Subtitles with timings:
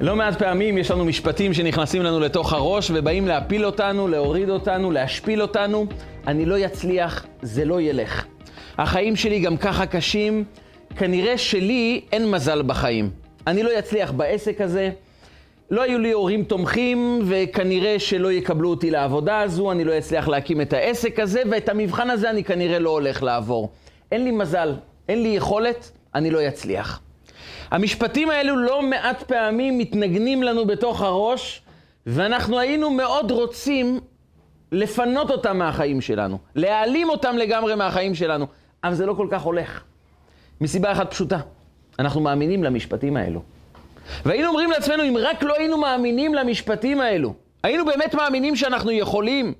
[0.00, 4.90] לא מעט פעמים יש לנו משפטים שנכנסים לנו לתוך הראש ובאים להפיל אותנו, להוריד אותנו,
[4.90, 5.86] להשפיל אותנו.
[6.26, 8.24] אני לא אצליח, זה לא ילך.
[8.78, 10.44] החיים שלי גם ככה קשים,
[10.96, 13.10] כנראה שלי אין מזל בחיים.
[13.46, 14.90] אני לא אצליח בעסק הזה,
[15.70, 20.60] לא היו לי הורים תומכים, וכנראה שלא יקבלו אותי לעבודה הזו, אני לא אצליח להקים
[20.60, 23.70] את העסק הזה, ואת המבחן הזה אני כנראה לא הולך לעבור.
[24.12, 24.74] אין לי מזל,
[25.08, 27.00] אין לי יכולת, אני לא אצליח.
[27.70, 31.62] המשפטים האלו לא מעט פעמים מתנגנים לנו בתוך הראש,
[32.06, 34.00] ואנחנו היינו מאוד רוצים
[34.72, 38.46] לפנות אותם מהחיים שלנו, להעלים אותם לגמרי מהחיים שלנו,
[38.84, 39.82] אבל זה לא כל כך הולך.
[40.60, 41.38] מסיבה אחת פשוטה,
[41.98, 43.42] אנחנו מאמינים למשפטים האלו.
[44.24, 49.54] והיינו אומרים לעצמנו, אם רק לא היינו מאמינים למשפטים האלו, היינו באמת מאמינים שאנחנו יכולים,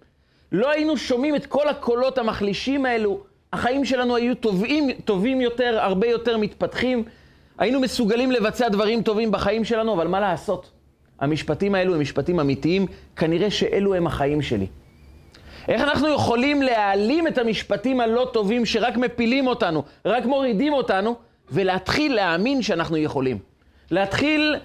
[0.52, 3.20] לא היינו שומעים את כל הקולות המחלישים האלו,
[3.52, 7.04] החיים שלנו היו טובים, טובים יותר, הרבה יותר מתפתחים,
[7.58, 10.70] היינו מסוגלים לבצע דברים טובים בחיים שלנו, אבל מה לעשות?
[11.20, 14.66] המשפטים האלו הם משפטים אמיתיים, כנראה שאלו הם החיים שלי.
[15.68, 21.16] איך אנחנו יכולים להעלים את המשפטים הלא טובים שרק מפילים אותנו, רק מורידים אותנו,
[21.50, 23.38] ולהתחיל להאמין שאנחנו יכולים?
[23.90, 24.56] להתחיל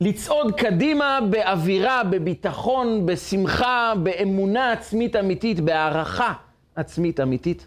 [0.00, 6.32] לצעוד קדימה באווירה, בביטחון, בשמחה, באמונה עצמית אמיתית, בהערכה
[6.76, 7.66] עצמית אמיתית,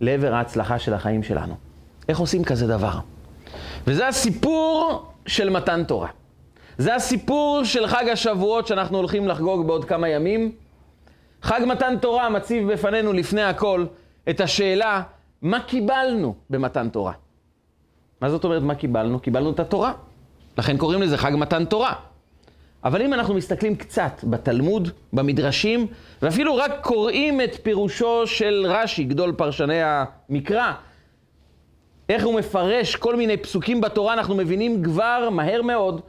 [0.00, 1.54] לעבר ההצלחה של החיים שלנו.
[2.08, 2.98] איך עושים כזה דבר?
[3.86, 6.08] וזה הסיפור של מתן תורה.
[6.78, 10.52] זה הסיפור של חג השבועות שאנחנו הולכים לחגוג בעוד כמה ימים.
[11.42, 13.86] חג מתן תורה מציב בפנינו לפני הכל
[14.30, 15.02] את השאלה,
[15.42, 17.12] מה קיבלנו במתן תורה?
[18.20, 19.20] מה זאת אומרת מה קיבלנו?
[19.20, 19.92] קיבלנו את התורה.
[20.58, 21.94] לכן קוראים לזה חג מתן תורה.
[22.84, 25.86] אבל אם אנחנו מסתכלים קצת בתלמוד, במדרשים,
[26.22, 30.72] ואפילו רק קוראים את פירושו של רש"י, גדול פרשני המקרא,
[32.12, 36.00] איך הוא מפרש כל מיני פסוקים בתורה, אנחנו מבינים כבר מהר מאוד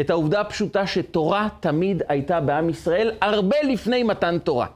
[0.00, 4.66] את העובדה הפשוטה שתורה תמיד הייתה בעם ישראל, הרבה לפני מתן תורה.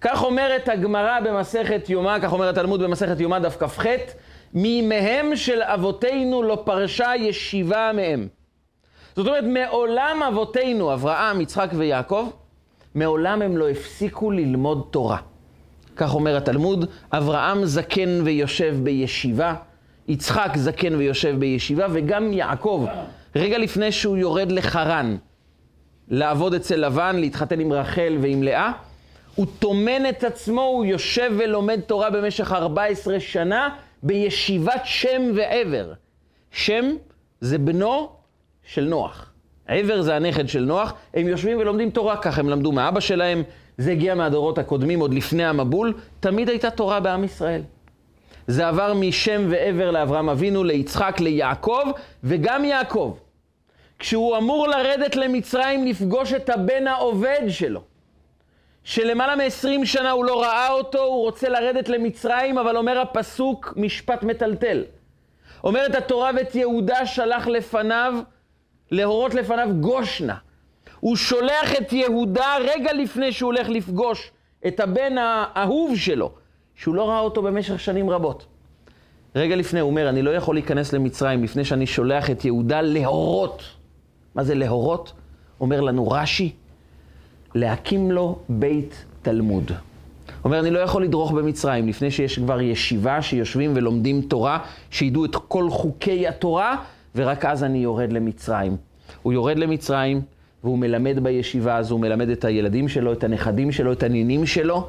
[0.00, 3.84] כך אומרת הגמרא במסכת יומא, כך אומר התלמוד במסכת יומא דף כ"ח,
[4.54, 8.28] מימיהם של אבותינו לא פרשה ישיבה מהם.
[9.16, 12.28] זאת אומרת, מעולם אבותינו, אברהם, יצחק ויעקב,
[12.94, 15.18] מעולם הם לא הפסיקו ללמוד תורה.
[15.96, 19.54] כך אומר התלמוד, אברהם זקן ויושב בישיבה,
[20.08, 22.86] יצחק זקן ויושב בישיבה, וגם יעקב,
[23.36, 25.16] רגע לפני שהוא יורד לחרן,
[26.08, 28.72] לעבוד אצל לבן, להתחתן עם רחל ועם לאה,
[29.34, 33.68] הוא טומן את עצמו, הוא יושב ולומד תורה במשך 14 שנה
[34.02, 35.92] בישיבת שם ועבר.
[36.50, 36.84] שם
[37.40, 38.08] זה בנו
[38.64, 39.32] של נוח.
[39.66, 43.42] עבר זה הנכד של נוח, הם יושבים ולומדים תורה, ככה הם למדו מאבא שלהם,
[43.78, 47.62] זה הגיע מהדורות הקודמים, עוד לפני המבול, תמיד הייתה תורה בעם ישראל.
[48.46, 51.82] זה עבר משם ועבר לאברהם אבינו, ליצחק, ליעקב,
[52.24, 53.16] וגם יעקב.
[53.98, 57.82] כשהוא אמור לרדת למצרים לפגוש את הבן העובד שלו,
[58.84, 64.22] שלמעלה מ-20 שנה הוא לא ראה אותו, הוא רוצה לרדת למצרים, אבל אומר הפסוק משפט
[64.22, 64.84] מטלטל.
[65.64, 68.14] אומרת התורה, ואת יהודה שלח לפניו,
[68.90, 70.36] להורות לפניו גושנה.
[71.00, 74.30] הוא שולח את יהודה רגע לפני שהוא הולך לפגוש
[74.66, 76.32] את הבן האהוב שלו,
[76.76, 78.46] שהוא לא ראה אותו במשך שנים רבות.
[79.36, 83.62] רגע לפני הוא אומר, אני לא יכול להיכנס למצרים לפני שאני שולח את יהודה להורות.
[84.34, 85.12] מה זה להורות?
[85.60, 86.52] אומר לנו רש"י,
[87.54, 89.72] להקים לו בית תלמוד.
[90.44, 94.58] אומר, אני לא יכול לדרוך במצרים לפני שיש כבר ישיבה שיושבים ולומדים תורה,
[94.90, 96.76] שידעו את כל חוקי התורה,
[97.16, 98.76] ורק אז אני יורד למצרים.
[99.22, 100.20] הוא יורד למצרים,
[100.64, 104.88] והוא מלמד בישיבה הזו, הוא מלמד את הילדים שלו, את הנכדים שלו, את הנינים שלו,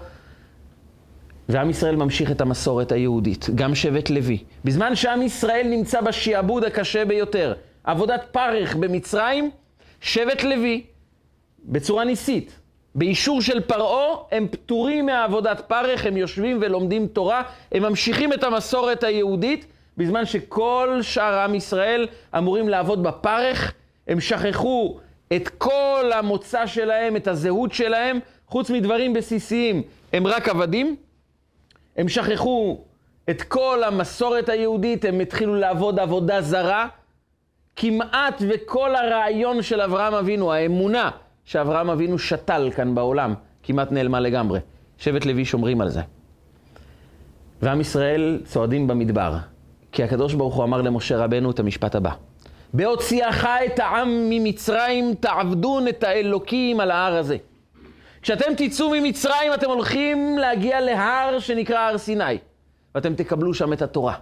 [1.50, 4.38] ועם ישראל ממשיך את המסורת היהודית, גם שבט לוי.
[4.66, 7.54] בזמן שעם ישראל נמצא בשעבוד הקשה ביותר,
[7.84, 9.52] עבודת פרך במצרים,
[10.02, 10.84] שבט לוי,
[11.66, 12.60] בצורה ניסית,
[12.96, 17.42] באישור של פרעה, הם פטורים מעבודת פרך, הם יושבים ולומדים תורה,
[17.72, 19.66] הם ממשיכים את המסורת היהודית,
[19.98, 22.08] בזמן שכל שאר עם ישראל
[22.38, 23.74] אמורים לעבוד בפרך,
[24.08, 25.00] הם שכחו
[25.36, 29.82] את כל המוצא שלהם, את הזהות שלהם, חוץ מדברים בסיסיים,
[30.14, 30.96] הם רק עבדים.
[31.98, 32.82] הם שכחו
[33.30, 36.88] את כל המסורת היהודית, הם התחילו לעבוד עבודה זרה.
[37.76, 41.10] כמעט וכל הרעיון של אברהם אבינו, האמונה
[41.46, 43.34] שאברהם אבינו שתל כאן בעולם,
[43.64, 44.60] כמעט נעלמה לגמרי.
[44.98, 46.02] שבט לוי שומרים על זה.
[47.62, 49.36] ועם ישראל צועדים במדבר,
[49.92, 52.12] כי הקדוש ברוך הוא אמר למשה רבנו את המשפט הבא:
[52.74, 57.38] בהוציאך את העם ממצרים, תעבדון את האלוקים על ההר הזה.
[58.22, 62.38] כשאתם תצאו ממצרים, אתם הולכים להגיע להר שנקרא הר סיני,
[62.96, 64.14] ואתם תקבלו שם את התורה.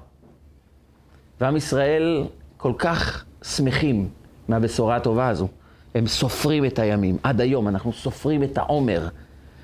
[1.42, 2.24] ועם ישראל
[2.58, 4.10] כל כך שמחים
[4.48, 5.48] מהבשורה הטובה הזו.
[5.96, 7.18] הם סופרים את הימים.
[7.24, 9.08] עד היום אנחנו סופרים את העומר.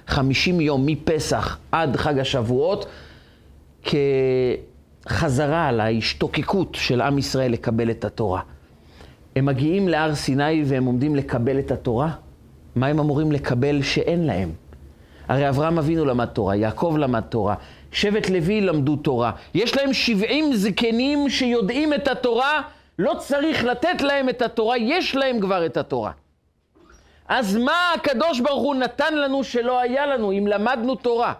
[0.07, 2.85] 50 יום מפסח עד חג השבועות,
[5.05, 8.41] כחזרה להשתוקקות של עם ישראל לקבל את התורה.
[9.35, 12.11] הם מגיעים להר סיני והם עומדים לקבל את התורה.
[12.75, 14.51] מה הם אמורים לקבל שאין להם?
[15.27, 17.55] הרי אברהם אבינו למד תורה, יעקב למד תורה,
[17.91, 19.31] שבט לוי למדו תורה.
[19.53, 22.61] יש להם 70 זקנים שיודעים את התורה,
[22.99, 26.11] לא צריך לתת להם את התורה, יש להם כבר את התורה.
[27.27, 31.33] אז מה הקדוש ברוך הוא נתן לנו שלא היה לנו, אם למדנו תורה?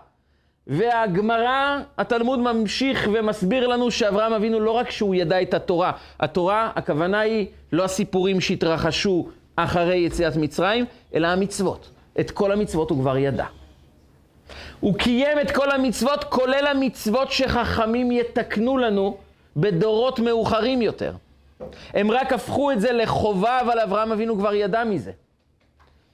[0.68, 7.20] והגמרא, התלמוד ממשיך ומסביר לנו שאברהם אבינו לא רק שהוא ידע את התורה, התורה, הכוונה
[7.20, 9.30] היא לא הסיפורים שהתרחשו
[9.64, 11.90] אחרי יציאת מצרים, אלא המצוות.
[12.20, 13.46] את כל המצוות הוא כבר ידע.
[14.80, 19.18] הוא קיים את כל המצוות, כולל המצוות שחכמים יתקנו לנו
[19.58, 21.14] בדורות מאוחרים יותר.
[21.94, 25.12] הם רק הפכו את זה לחובה, אבל אברהם אבינו כבר ידע מזה.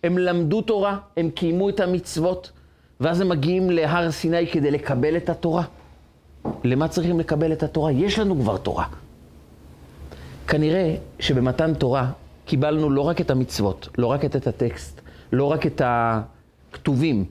[0.03, 2.51] הם למדו תורה, הם קיימו את המצוות,
[2.99, 5.63] ואז הם מגיעים להר סיני כדי לקבל את התורה.
[6.63, 7.91] למה צריכים לקבל את התורה?
[7.91, 8.85] יש לנו כבר תורה.
[10.47, 12.11] כנראה שבמתן תורה
[12.47, 15.01] קיבלנו לא רק את המצוות, לא רק את הטקסט,
[15.31, 17.25] לא רק את הכתובים,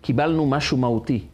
[0.00, 1.24] קיבלנו משהו מהותי,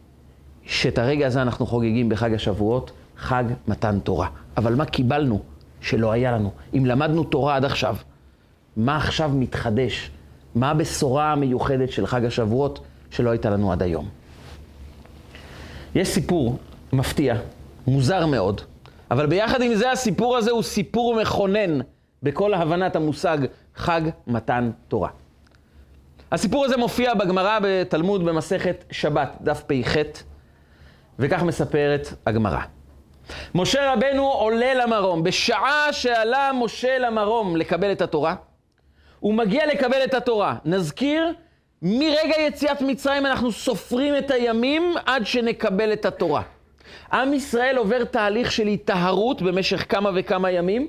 [0.65, 4.27] שאת הרגע הזה אנחנו חוגגים בחג השבועות, חג מתן תורה.
[4.57, 5.41] אבל מה קיבלנו
[5.81, 6.51] שלא היה לנו?
[6.77, 7.95] אם למדנו תורה עד עכשיו,
[8.77, 10.11] מה עכשיו מתחדש?
[10.55, 12.79] מה הבשורה המיוחדת של חג השבועות
[13.11, 14.09] שלא הייתה לנו עד היום?
[15.95, 16.59] יש סיפור
[16.93, 17.35] מפתיע,
[17.87, 18.61] מוזר מאוד,
[19.11, 21.79] אבל ביחד עם זה הסיפור הזה הוא סיפור מכונן
[22.23, 23.37] בכל הבנת המושג
[23.75, 25.09] חג מתן תורה.
[26.31, 29.95] הסיפור הזה מופיע בגמרא בתלמוד במסכת שבת, דף פ"ח,
[31.19, 32.59] וכך מספרת הגמרא.
[33.55, 35.23] משה רבנו עולה למרום.
[35.23, 38.35] בשעה שעלה משה למרום לקבל את התורה,
[39.19, 40.55] הוא מגיע לקבל את התורה.
[40.65, 41.33] נזכיר,
[41.81, 46.41] מרגע יציאת מצרים אנחנו סופרים את הימים עד שנקבל את התורה.
[47.13, 50.87] עם ישראל עובר תהליך של היטהרות במשך כמה וכמה ימים,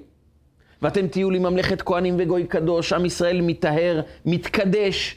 [0.82, 5.16] ואתם תהיו לי ממלכת כהנים וגוי קדוש, עם ישראל מטהר, מתקדש,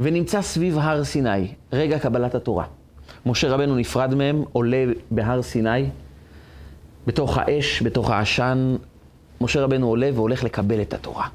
[0.00, 2.64] ונמצא סביב הר סיני, רגע קבלת התורה.
[3.26, 5.86] משה רבנו נפרד מהם, עולה בהר סיני,
[7.06, 8.76] בתוך האש, בתוך העשן,
[9.40, 11.26] משה רבנו עולה והולך לקבל את התורה.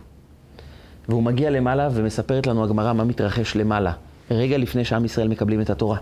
[1.09, 3.93] והוא מגיע למעלה ומספרת לנו הגמרא מה מתרחש למעלה,
[4.31, 5.97] רגע לפני שעם ישראל מקבלים את התורה.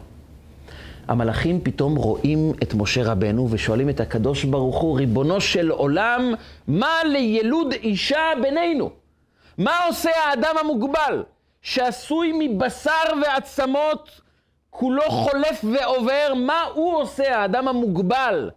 [1.09, 6.33] המלאכים פתאום רואים את משה רבנו ושואלים את הקדוש ברוך הוא, ריבונו של עולם,
[6.67, 8.89] מה לילוד אישה בינינו?
[9.57, 11.23] מה עושה האדם המוגבל?
[11.61, 14.21] שעשוי מבשר ועצמות,
[14.69, 18.49] כולו חולף ועובר, מה הוא עושה, האדם המוגבל,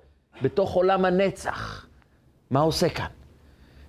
[0.43, 1.87] בתוך עולם הנצח?
[2.51, 3.07] מה עושה כאן?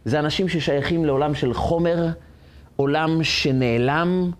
[0.05, 2.07] זה אנשים ששייכים לעולם של חומר,
[2.75, 4.31] עולם שנעלם,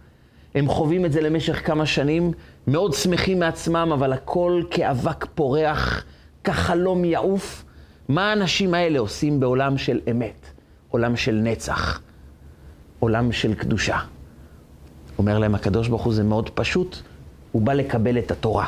[0.56, 2.32] הם חווים את זה למשך כמה שנים,
[2.68, 6.04] מאוד שמחים מעצמם, אבל הכל כאבק פורח,
[6.44, 7.66] כחלום יעוף.
[8.08, 10.48] מה האנשים האלה עושים בעולם של אמת,
[10.90, 12.02] עולם של נצח,
[13.00, 14.00] עולם של קדושה?
[15.18, 16.98] אומר להם הקדוש ברוך הוא, זה מאוד פשוט,
[17.52, 18.68] הוא בא לקבל את התורה.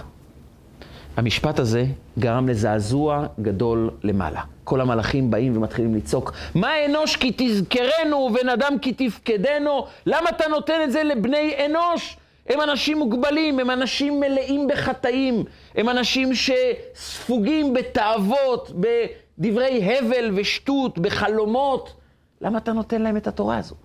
[1.17, 1.85] המשפט הזה
[2.19, 4.41] גרם לזעזוע גדול למעלה.
[4.63, 9.85] כל המלאכים באים ומתחילים לצעוק, מה אנוש כי תזכרנו ובן אדם כי תפקדנו?
[10.05, 12.17] למה אתה נותן את זה לבני אנוש?
[12.49, 15.43] הם אנשים מוגבלים, הם אנשים מלאים בחטאים,
[15.75, 21.93] הם אנשים שספוגים בתאוות, בדברי הבל ושטות, בחלומות.
[22.41, 23.75] למה אתה נותן להם את התורה הזו?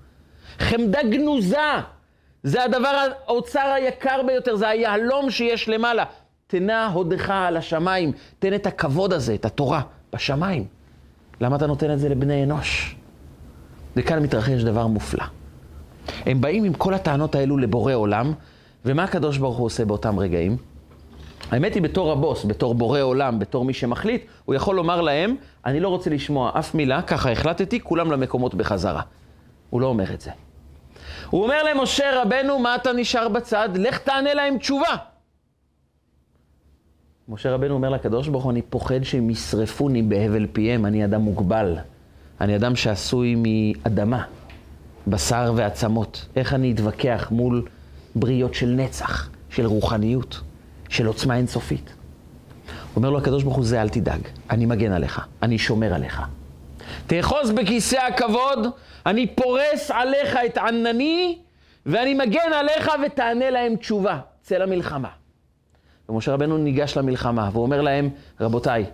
[0.59, 1.59] חמדה גנוזה,
[2.43, 6.05] זה הדבר, האוצר היקר ביותר, זה היהלום שיש למעלה.
[6.47, 9.81] תנה הודך על השמיים, תן את הכבוד הזה, את התורה,
[10.13, 10.65] בשמיים.
[11.41, 12.97] למה אתה נותן את זה לבני אנוש?
[13.97, 15.25] וכאן מתרחש דבר מופלא.
[16.27, 18.33] הם באים עם כל הטענות האלו לבורא עולם,
[18.85, 20.57] ומה הקדוש ברוך הוא עושה באותם רגעים?
[21.51, 25.81] האמת היא, בתור הבוס, בתור בורא עולם, בתור מי שמחליט, הוא יכול לומר להם, אני
[25.81, 29.03] לא רוצה לשמוע אף מילה, ככה החלטתי, כולם למקומות בחזרה.
[29.71, 30.31] הוא לא אומר את זה.
[31.31, 33.69] הוא אומר למשה רבנו, מה אתה נשאר בצד?
[33.75, 34.97] לך תענה להם תשובה.
[37.29, 41.77] משה רבנו אומר לקדוש ברוך הוא, אני פוחד שהם ישרפוני בהבל פיהם, אני אדם מוגבל.
[42.41, 44.23] אני אדם שעשוי מאדמה,
[45.07, 46.27] בשר ועצמות.
[46.37, 47.65] איך אני אתווכח מול
[48.15, 50.41] בריות של נצח, של רוחניות,
[50.89, 51.93] של עוצמה אינסופית?
[52.97, 56.23] אומר לו הקדוש ברוך הוא, זה אל תדאג, אני מגן עליך, אני שומר עליך.
[57.07, 58.67] תאחוז בכיסא הכבוד,
[59.07, 61.39] אני פורס עליך את ענני,
[61.87, 64.19] ואני מגן עליך ותענה להם תשובה.
[64.43, 65.09] צא למלחמה.
[66.09, 68.85] ומשה רבנו ניגש למלחמה, והוא אומר להם, רבותיי,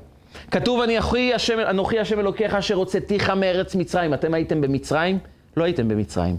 [0.51, 4.15] כתוב, אנוכי השם, אנוכי השם אלוקיך אשר הוצאתיך מארץ מצרים.
[4.15, 5.19] אתם הייתם במצרים,
[5.57, 6.37] לא הייתם במצרים.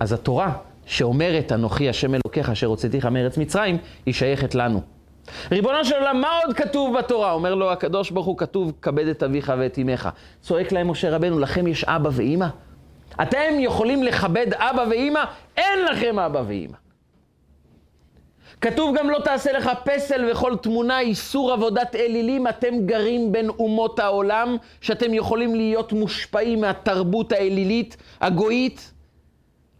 [0.00, 0.52] אז התורה
[0.86, 4.82] שאומרת, אנוכי השם אלוקיך אשר הוצאתיך מארץ מצרים, היא שייכת לנו.
[5.52, 7.32] ריבונו של עולם, מה עוד כתוב בתורה?
[7.32, 10.08] אומר לו הקדוש ברוך הוא, כתוב, כבד את אביך ואת אמך.
[10.40, 12.46] צועק להם משה רבנו, לכם יש אבא ואימא?
[13.22, 15.24] אתם יכולים לכבד אבא ואימא?
[15.56, 16.76] אין לכם אבא ואימא.
[18.60, 23.98] כתוב גם לא תעשה לך פסל וכל תמונה, איסור עבודת אלילים, אתם גרים בין אומות
[23.98, 28.92] העולם, שאתם יכולים להיות מושפעים מהתרבות האלילית, הגויית.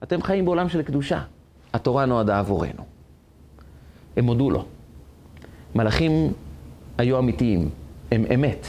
[0.03, 1.23] אתם חיים בעולם של קדושה.
[1.73, 2.83] התורה נועדה עבורנו.
[4.17, 4.65] הם הודו לו.
[5.75, 6.33] מלאכים
[6.99, 7.71] היו אמיתיים,
[8.13, 8.67] הם אמת.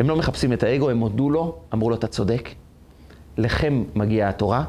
[0.00, 2.48] הם לא מחפשים את האגו, הם הודו לו, אמרו לו, אתה צודק.
[3.38, 4.64] לכם מגיעה התורה,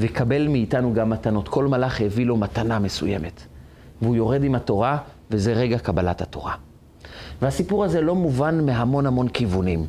[0.00, 1.48] וקבל מאיתנו גם מתנות.
[1.48, 3.42] כל מלאך הביא לו מתנה מסוימת.
[4.02, 4.98] והוא יורד עם התורה,
[5.30, 6.54] וזה רגע קבלת התורה.
[7.42, 9.86] והסיפור הזה לא מובן מהמון המון כיוונים.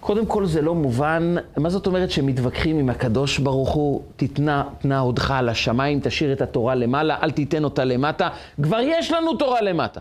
[0.00, 4.98] קודם כל זה לא מובן, מה זאת אומרת שמתווכחים עם הקדוש ברוך הוא, תתנה, תנה
[4.98, 8.28] הודך על השמיים, תשאיר את התורה למעלה, אל תיתן אותה למטה.
[8.62, 10.00] כבר יש לנו תורה למטה.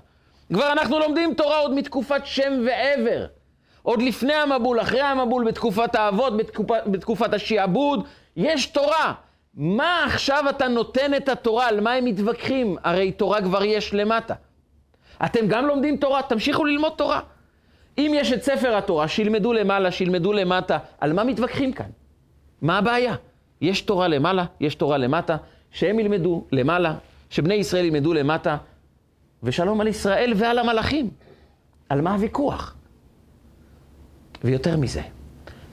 [0.54, 3.26] כבר אנחנו לומדים תורה עוד מתקופת שם ועבר.
[3.82, 9.14] עוד לפני המבול, אחרי המבול, בתקופת האבות, בתקופ, בתקופת השיעבוד, יש תורה.
[9.54, 11.68] מה עכשיו אתה נותן את התורה?
[11.68, 12.78] על מה הם מתווכחים?
[12.84, 14.34] הרי תורה כבר יש למטה.
[15.26, 17.20] אתם גם לומדים תורה, תמשיכו ללמוד תורה.
[17.98, 21.90] אם יש את ספר התורה, שילמדו למעלה, שילמדו למטה, על מה מתווכחים כאן?
[22.62, 23.16] מה הבעיה?
[23.62, 25.38] יש תורה למעלה, יש תורה למטה,
[25.72, 26.96] שהם ילמדו למעלה,
[27.30, 28.58] שבני ישראל ילמדו למטה,
[29.44, 31.10] ושלום על ישראל ועל המלאכים.
[31.90, 32.76] על מה הוויכוח?
[34.44, 35.02] ויותר מזה,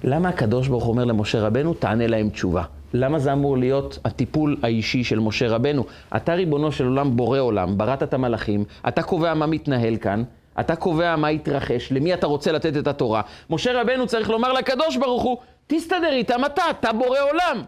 [0.04, 2.62] למה הקדוש ברוך אומר למשה רבנו, תענה להם תשובה?
[2.94, 5.84] למה זה אמור להיות הטיפול האישי של משה רבנו?
[6.16, 10.22] אתה ריבונו של עולם, בורא עולם, בראת את המלאכים, אתה קובע מה מתנהל כאן,
[10.60, 13.22] אתה קובע מה יתרחש, למי אתה רוצה לתת את התורה.
[13.50, 17.62] משה רבנו צריך לומר לקדוש ברוך הוא, תסתדר איתם אתה, אתה בורא עולם.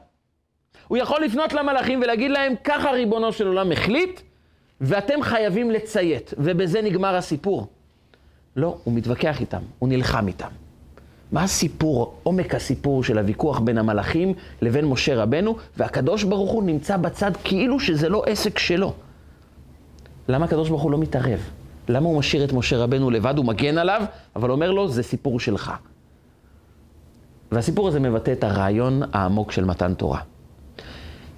[0.88, 4.20] הוא יכול לפנות למלאכים ולהגיד להם, ככה ריבונו של עולם החליט,
[4.80, 7.66] ואתם חייבים לציית, ובזה נגמר הסיפור.
[8.56, 10.48] לא, הוא מתווכח איתם, הוא נלחם איתם.
[11.32, 16.96] מה הסיפור, עומק הסיפור של הוויכוח בין המלאכים לבין משה רבנו, והקדוש ברוך הוא נמצא
[16.96, 18.92] בצד כאילו שזה לא עסק שלו.
[20.28, 21.40] למה הקדוש ברוך הוא לא מתערב?
[21.88, 24.02] למה הוא משאיר את משה רבנו לבד, הוא מגן עליו,
[24.36, 25.72] אבל אומר לו, זה סיפור שלך.
[27.52, 30.20] והסיפור הזה מבטא את הרעיון העמוק של מתן תורה.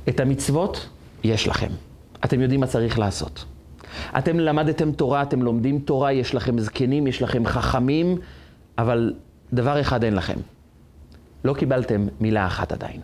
[0.09, 0.89] את המצוות
[1.25, 1.71] יש לכם.
[2.25, 3.45] אתם יודעים מה צריך לעשות.
[4.19, 8.19] אתם למדתם תורה, אתם לומדים תורה, יש לכם זקנים, יש לכם חכמים,
[8.79, 9.15] אבל
[9.53, 10.37] דבר אחד אין לכם.
[11.45, 13.01] לא קיבלתם מילה אחת עדיין.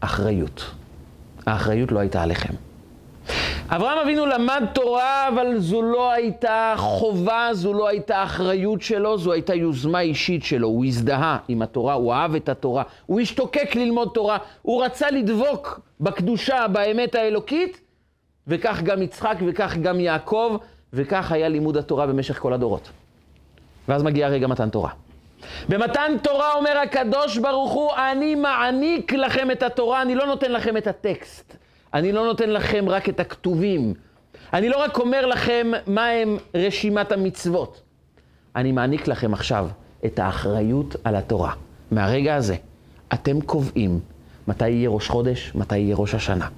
[0.00, 0.70] אחריות.
[1.46, 2.54] האחריות לא הייתה עליכם.
[3.68, 9.32] אברהם אבינו למד תורה, אבל זו לא הייתה חובה, זו לא הייתה אחריות שלו, זו
[9.32, 10.68] הייתה יוזמה אישית שלו.
[10.68, 15.80] הוא הזדהה עם התורה, הוא אהב את התורה, הוא השתוקק ללמוד תורה, הוא רצה לדבוק
[16.00, 17.80] בקדושה, באמת האלוקית,
[18.46, 20.56] וכך גם יצחק וכך גם יעקב,
[20.92, 22.90] וכך היה לימוד התורה במשך כל הדורות.
[23.88, 24.90] ואז מגיע רגע מתן תורה.
[25.68, 30.76] במתן תורה אומר הקדוש ברוך הוא, אני מעניק לכם את התורה, אני לא נותן לכם
[30.76, 31.61] את הטקסט.
[31.94, 33.94] אני לא נותן לכם רק את הכתובים.
[34.52, 37.82] אני לא רק אומר לכם מהם רשימת המצוות.
[38.56, 39.68] אני מעניק לכם עכשיו
[40.04, 41.52] את האחריות על התורה.
[41.90, 42.56] מהרגע הזה,
[43.12, 44.00] אתם קובעים
[44.48, 46.48] מתי יהיה ראש חודש, מתי יהיה ראש השנה.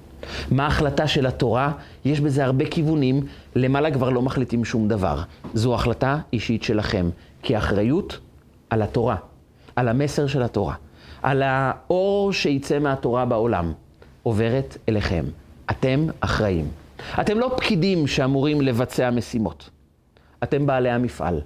[0.51, 1.71] מה ההחלטה של התורה?
[2.05, 3.25] יש בזה הרבה כיוונים,
[3.55, 5.21] למעלה כבר לא מחליטים שום דבר.
[5.53, 7.09] זו החלטה אישית שלכם,
[7.43, 8.19] כי אחריות
[8.69, 9.15] על התורה,
[9.75, 10.75] על המסר של התורה,
[11.21, 13.73] על האור שיצא מהתורה בעולם,
[14.25, 15.25] עוברת אליכם.
[15.71, 16.67] אתם אחראים.
[17.21, 19.69] אתם לא פקידים שאמורים לבצע משימות.
[20.43, 21.41] אתם בעלי המפעל.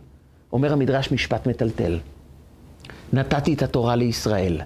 [0.54, 2.00] אומר המדרש משפט מטלטל.
[3.14, 4.62] נתתי את התורה לישראל.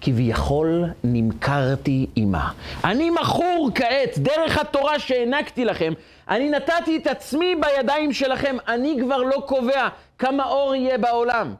[0.00, 2.50] כביכול נמכרתי עימה.
[2.84, 5.92] אני מכור כעת, דרך התורה שהענקתי לכם,
[6.28, 11.54] אני נתתי את עצמי בידיים שלכם, אני כבר לא קובע כמה אור יהיה בעולם.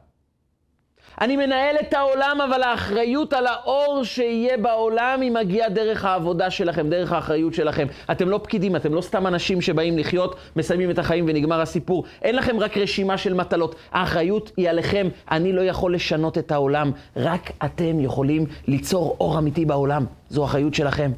[1.21, 6.89] אני מנהל את העולם, אבל האחריות על האור שיהיה בעולם היא מגיעה דרך העבודה שלכם,
[6.89, 7.87] דרך האחריות שלכם.
[8.11, 12.03] אתם לא פקידים, אתם לא סתם אנשים שבאים לחיות, מסיימים את החיים ונגמר הסיפור.
[12.21, 13.75] אין לכם רק רשימה של מטלות.
[13.91, 15.07] האחריות היא עליכם.
[15.31, 20.05] אני לא יכול לשנות את העולם, רק אתם יכולים ליצור אור אמיתי בעולם.
[20.29, 21.11] זו אחריות שלכם.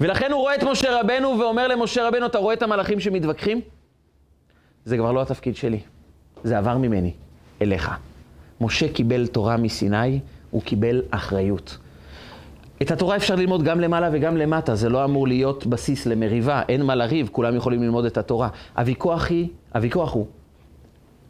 [0.00, 3.60] ולכן הוא רואה את משה רבנו ואומר למשה רבנו, אתה רואה את המלאכים שמתווכחים?
[4.84, 5.80] זה כבר לא התפקיד שלי,
[6.44, 7.12] זה עבר ממני,
[7.62, 8.07] אליך.
[8.60, 11.78] משה קיבל תורה מסיני, הוא קיבל אחריות.
[12.82, 16.82] את התורה אפשר ללמוד גם למעלה וגם למטה, זה לא אמור להיות בסיס למריבה, אין
[16.82, 18.48] מה לריב, כולם יכולים ללמוד את התורה.
[18.76, 20.26] הוויכוח, היא, הוויכוח הוא,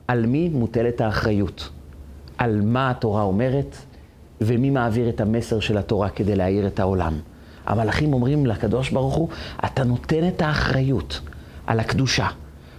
[0.09, 1.69] על מי מוטלת האחריות?
[2.39, 3.77] על מה התורה אומרת,
[4.41, 7.15] ומי מעביר את המסר של התורה כדי להאיר את העולם?
[7.67, 9.29] המלאכים אומרים לקדוש ברוך הוא,
[9.65, 11.21] אתה נותן את האחריות
[11.67, 12.27] על הקדושה,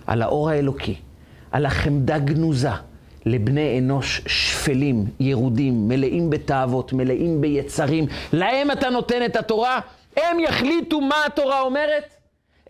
[0.08, 0.96] על האור האלוקי,
[1.52, 2.72] על החמדה גנוזה
[3.26, 8.06] לבני אנוש שפלים, ירודים, מלאים בתאוות, מלאים ביצרים.
[8.34, 9.80] להם אתה נותן את התורה,
[10.18, 12.14] הם יחליטו מה התורה אומרת,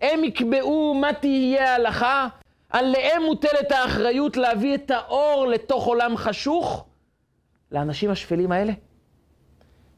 [0.00, 2.28] הם יקבעו מה תהיה ההלכה,
[2.70, 6.84] עליהם מוטלת האחריות להביא את האור לתוך עולם חשוך
[7.72, 8.72] לאנשים השפלים האלה.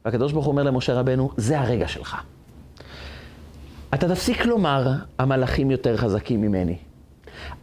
[0.04, 2.16] והקדוש ברוך הוא אומר למשה רבנו, זה הרגע שלך.
[3.94, 4.86] אתה תפסיק לומר,
[5.18, 6.76] המלאכים יותר חזקים ממני.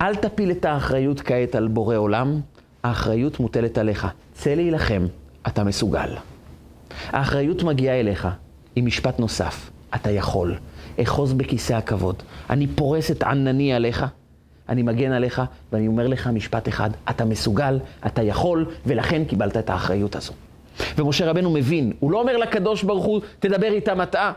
[0.01, 2.41] אל תפיל את האחריות כעת על בורא עולם,
[2.83, 4.07] האחריות מוטלת עליך.
[4.33, 5.05] צא להילחם,
[5.47, 6.09] אתה מסוגל.
[7.09, 8.27] האחריות מגיעה אליך
[8.75, 10.55] עם משפט נוסף, אתה יכול.
[11.03, 12.15] אחוז בכיסא הכבוד.
[12.49, 14.05] אני פורס את ענני עליך,
[14.69, 19.69] אני מגן עליך, ואני אומר לך משפט אחד, אתה מסוגל, אתה יכול, ולכן קיבלת את
[19.69, 20.33] האחריות הזו.
[20.97, 24.31] ומשה רבנו מבין, הוא לא אומר לקדוש ברוך הוא, תדבר איתם אתה.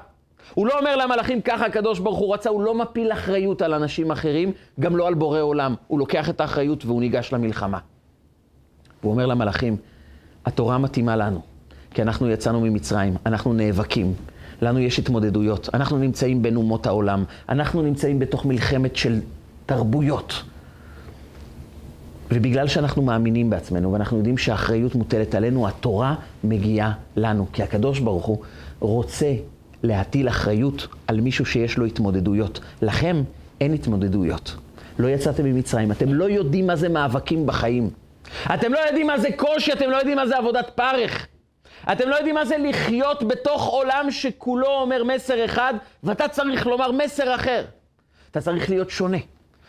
[0.55, 4.11] הוא לא אומר למלאכים, ככה הקדוש ברוך הוא רצה, הוא לא מפיל אחריות על אנשים
[4.11, 5.75] אחרים, גם לא על בורא עולם.
[5.87, 7.79] הוא לוקח את האחריות והוא ניגש למלחמה.
[9.03, 9.77] הוא אומר למלאכים,
[10.47, 11.41] התורה מתאימה לנו,
[11.91, 14.15] כי אנחנו יצאנו ממצרים, אנחנו נאבקים,
[14.63, 19.21] לנו יש התמודדויות, אנחנו נמצאים בין אומות העולם, אנחנו נמצאים בתוך מלחמת של
[19.67, 20.43] תרבויות.
[22.35, 27.47] ובגלל שאנחנו מאמינים בעצמנו, ואנחנו יודעים שהאחריות מוטלת עלינו, התורה מגיעה לנו.
[27.53, 28.39] כי הקדוש ברוך הוא
[28.79, 29.35] רוצה
[29.83, 32.61] להטיל אחריות על מישהו שיש לו התמודדויות.
[32.83, 33.23] לכם
[33.61, 34.57] אין התמודדויות.
[34.99, 37.91] לא יצאתם ממצרים, אתם לא יודעים מה זה מאבקים בחיים.
[38.55, 41.27] אתם לא יודעים מה זה קושי, אתם לא יודעים מה זה עבודת פרך.
[41.93, 45.75] אתם לא יודעים מה זה לחיות בתוך עולם שכולו אומר מסר אחד,
[46.05, 47.65] ואתה צריך לומר מסר אחר.
[48.31, 49.19] אתה צריך להיות שונה.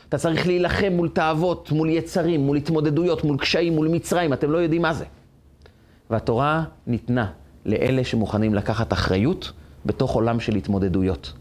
[0.10, 4.58] אתה צריך להילחם מול תאוות, מול יצרים, מול התמודדויות, מול קשיים, מול מצרים, אתם לא
[4.58, 5.06] יודעים מה זה.
[6.10, 7.32] והתורה ניתנה
[7.66, 9.52] לאלה שמוכנים לקחת אחריות
[9.86, 11.34] בתוך עולם של התמודדויות.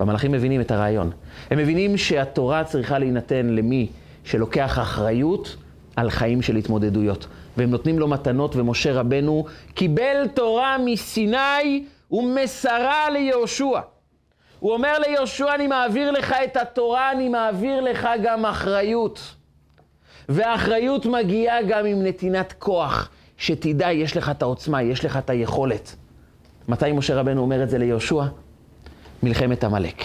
[0.00, 1.10] והמלאכים מבינים את הרעיון.
[1.50, 3.88] הם מבינים שהתורה צריכה להינתן למי
[4.24, 5.56] שלוקח אחריות
[5.96, 7.26] על חיים של התמודדויות.
[7.56, 13.80] והם נותנים לו מתנות, ומשה רבנו קיבל תורה מסיני ומסרה ליהושע.
[14.60, 19.34] הוא אומר ליהושע, אני מעביר לך את התורה, אני מעביר לך גם אחריות.
[20.28, 25.96] והאחריות מגיעה גם עם נתינת כוח, שתדע, יש לך את העוצמה, יש לך את היכולת.
[26.68, 28.24] מתי משה רבנו אומר את זה ליהושע?
[29.22, 30.02] מלחמת עמלק.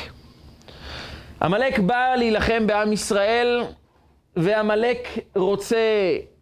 [1.42, 3.64] עמלק בא להילחם בעם ישראל,
[4.38, 5.78] ועמלק רוצה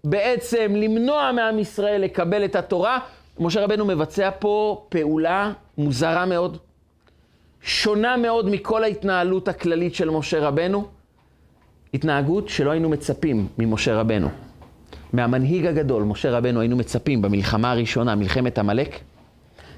[0.03, 2.99] בעצם למנוע מעם ישראל לקבל את התורה.
[3.39, 6.57] משה רבנו מבצע פה פעולה מוזרה מאוד.
[7.61, 10.85] שונה מאוד מכל ההתנהלות הכללית של משה רבנו,
[11.93, 14.29] התנהגות שלא היינו מצפים ממשה רבנו.
[15.13, 18.99] מהמנהיג הגדול, משה רבנו, היינו מצפים במלחמה הראשונה, מלחמת עמלק,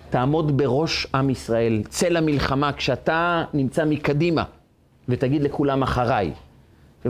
[0.10, 4.43] תעמוד בראש עם ישראל, צא למלחמה כשאתה נמצא מקדימה,
[5.10, 6.32] ותגיד לכולם אחריי.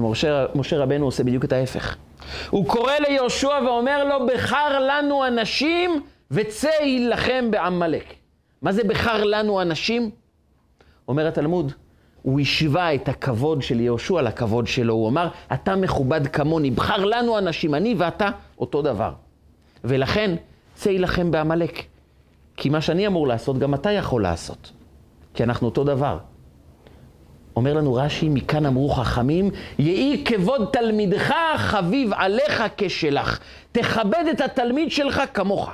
[0.04, 1.96] ומשה רבנו עושה בדיוק את ההפך.
[2.50, 8.14] הוא קורא ליהושע ואומר לו, בחר לנו אנשים וצא יילחם בעמלק.
[8.62, 10.10] מה זה בחר לנו אנשים?
[11.08, 11.72] אומר התלמוד,
[12.22, 14.94] הוא השווה את הכבוד של יהושע לכבוד שלו.
[14.94, 18.30] הוא אמר, אתה מכובד כמוני, בחר לנו אנשים, אני ואתה
[18.60, 19.12] אותו דבר.
[19.84, 20.36] ולכן,
[20.76, 21.84] צא יילחם בעמלק.
[22.58, 24.72] כי מה שאני אמור לעשות, גם אתה יכול לעשות.
[25.34, 26.18] כי אנחנו אותו דבר.
[27.58, 33.40] אומר לנו רש"י, מכאן אמרו חכמים, יהי כבוד תלמידך חביב עליך כשלך.
[33.72, 35.70] תכבד את התלמיד שלך כמוך.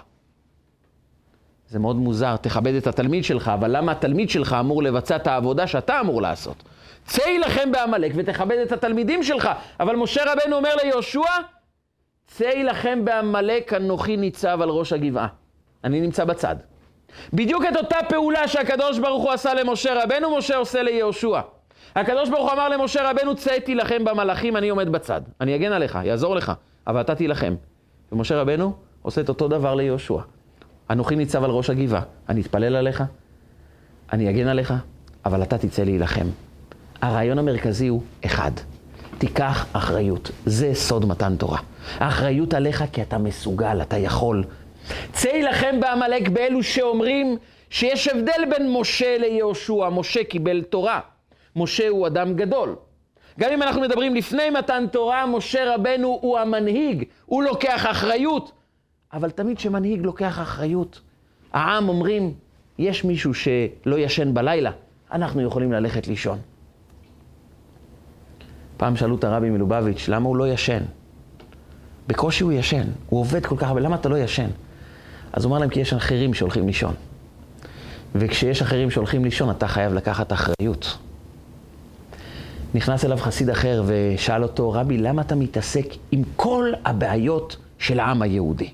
[1.68, 5.68] זה מאוד מוזר, תכבד את התלמיד שלך, אבל למה התלמיד שלך אמור לבצע את העבודה
[5.68, 6.64] שאתה אמור לעשות?
[7.06, 9.50] צא יילחם בעמלק ותכבד את התלמידים שלך.
[9.80, 11.22] אבל משה רבנו אומר ליהושע,
[12.28, 15.28] צא יילחם בעמלק, אנוכי ניצב על ראש הגבעה.
[15.84, 16.56] אני נמצא בצד.
[17.34, 21.40] בדיוק את אותה פעולה שהקדוש ברוך הוא עשה למשה רבנו, משה עושה ליהושע.
[21.96, 25.22] הקדוש ברוך הוא אמר למשה רבנו, צא תילחם במלאכים, אני עומד בצד.
[25.42, 26.52] אני אגן עליך, יעזור לך,
[26.88, 27.56] אבל אתה תילחם.
[28.12, 30.20] ומשה רבנו עושה את אותו דבר ליהושע.
[30.90, 33.04] אנוכי ניצב על ראש הגבעה, אני אתפלל עליך,
[34.14, 34.74] אני אגן עליך,
[35.26, 36.26] אבל אתה תצא להילחם.
[37.02, 38.52] הרעיון המרכזי הוא אחד,
[39.18, 40.32] תיקח אחריות.
[40.46, 41.60] זה סוד מתן תורה.
[41.98, 44.44] האחריות עליך כי אתה מסוגל, אתה יכול.
[45.12, 47.38] צא יילחם בעמלק באלו שאומרים
[47.70, 49.90] שיש הבדל בין משה ליהושע.
[49.90, 51.00] משה קיבל תורה.
[51.56, 52.76] משה הוא אדם גדול.
[53.40, 58.52] גם אם אנחנו מדברים לפני מתן תורה, משה רבנו הוא המנהיג, הוא לוקח אחריות.
[59.14, 61.02] אבל תמיד כשמנהיג לוקח אחריות,
[61.54, 62.34] העם אומרים,
[62.78, 64.72] יש מישהו שלא ישן בלילה,
[65.12, 66.38] אנחנו יכולים ללכת לישון.
[68.78, 70.84] פעם שאלו את הרבי מלובביץ', למה הוא לא ישן?
[72.08, 74.48] בקושי הוא ישן, הוא עובד כל כך הרבה, למה אתה לא ישן?
[75.34, 76.94] אז הוא אמר להם, כי יש אחרים שהולכים לישון.
[78.16, 80.98] וכשיש אחרים שהולכים לישון, אתה חייב לקחת אחריות.
[82.74, 88.22] נכנס אליו חסיד אחר ושאל אותו, רבי, למה אתה מתעסק עם כל הבעיות של העם
[88.22, 88.70] היהודי?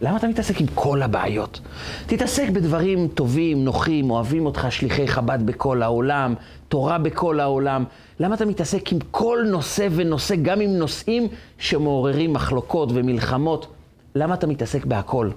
[0.00, 1.60] למה אתה מתעסק עם כל הבעיות?
[2.06, 6.34] תתעסק בדברים טובים, נוחים, אוהבים אותך, שליחי חב"ד בכל העולם,
[6.68, 7.84] תורה בכל העולם.
[8.20, 13.66] למה אתה מתעסק עם כל נושא ונושא, גם עם נושאים שמעוררים מחלוקות ומלחמות?
[14.14, 15.30] למה אתה מתעסק בהכל?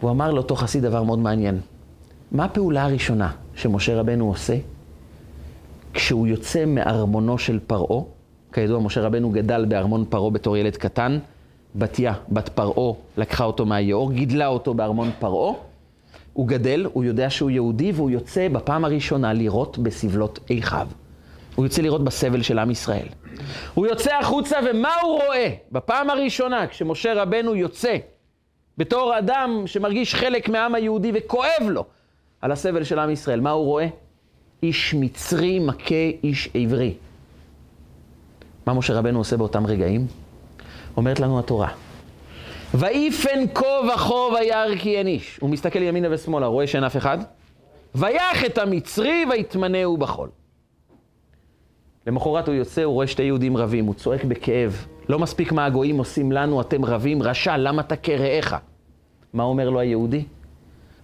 [0.00, 1.60] הוא אמר לאותו חסיד דבר מאוד מעניין.
[2.32, 4.56] מה הפעולה הראשונה שמשה רבנו עושה
[5.98, 8.02] כשהוא יוצא מארמונו של פרעה?
[8.52, 11.18] כידוע, משה רבנו גדל בארמון פרעה בתור ילד קטן.
[11.74, 15.54] בתיה, בת פרעה, לקחה אותו מהיאור, גידלה אותו בארמון פרעה.
[16.32, 20.88] הוא גדל, הוא יודע שהוא יהודי, והוא יוצא בפעם הראשונה לירות בסבלות איכיו.
[21.54, 23.06] הוא יוצא לירות בסבל של עם ישראל.
[23.74, 25.54] הוא יוצא החוצה, ומה הוא רואה?
[25.72, 27.96] בפעם הראשונה, כשמשה רבנו יוצא,
[28.78, 31.84] בתור אדם שמרגיש חלק מהעם היהודי וכואב לו
[32.40, 33.86] על הסבל של עם ישראל, מה הוא רואה?
[34.62, 36.94] איש מצרי מכה איש עברי.
[38.66, 40.06] מה משה רבנו עושה באותם רגעים?
[40.96, 41.68] אומרת לנו התורה.
[42.74, 45.38] ויפן כה וכה וירא כי אין איש.
[45.40, 47.18] הוא מסתכל ימינה ושמאלה, רואה שאין אף אחד?
[47.94, 50.28] ויח את המצרי ויתמנהו בחול.
[52.06, 54.86] למחרת הוא יוצא, הוא רואה שתי יהודים רבים, הוא צועק בכאב.
[55.08, 58.54] לא מספיק מה הגויים עושים לנו, אתם רבים, רשע, למה אתה כרעך?
[59.32, 60.24] מה אומר לו היהודי?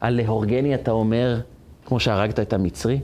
[0.01, 1.41] על להורגני אתה אומר,
[1.85, 3.01] כמו שהרגת את המצרי?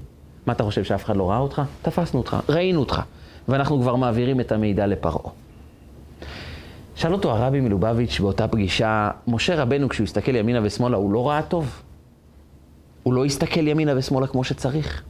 [0.50, 1.62] מה אתה חושב, שאף אחד לא ראה אותך?
[1.82, 3.00] תפסנו אותך, ראינו אותך,
[3.48, 5.32] ואנחנו כבר מעבירים את המידע לפרעה.
[6.94, 11.42] שאל אותו הרבי מלובביץ' באותה פגישה, משה רבנו כשהוא הסתכל ימינה ושמאלה, הוא לא ראה
[11.42, 11.82] טוב?
[13.02, 15.02] הוא לא הסתכל ימינה ושמאלה כמו שצריך?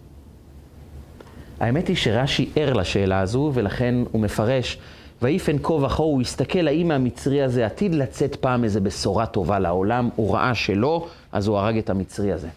[1.61, 4.79] האמת היא שרש"י ער לשאלה הזו, ולכן הוא מפרש,
[5.23, 10.09] ויפן כה וכה, הוא הסתכל האם המצרי הזה עתיד לצאת פעם איזה בשורה טובה לעולם,
[10.17, 12.49] הוא ראה שלא, אז הוא הרג את המצרי הזה.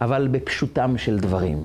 [0.00, 1.62] אבל בפשוטם של דברים.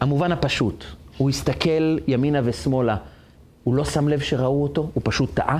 [0.00, 0.84] המובן הפשוט,
[1.16, 2.96] הוא הסתכל ימינה ושמאלה,
[3.64, 5.58] הוא לא שם לב שראו אותו, הוא פשוט טעה.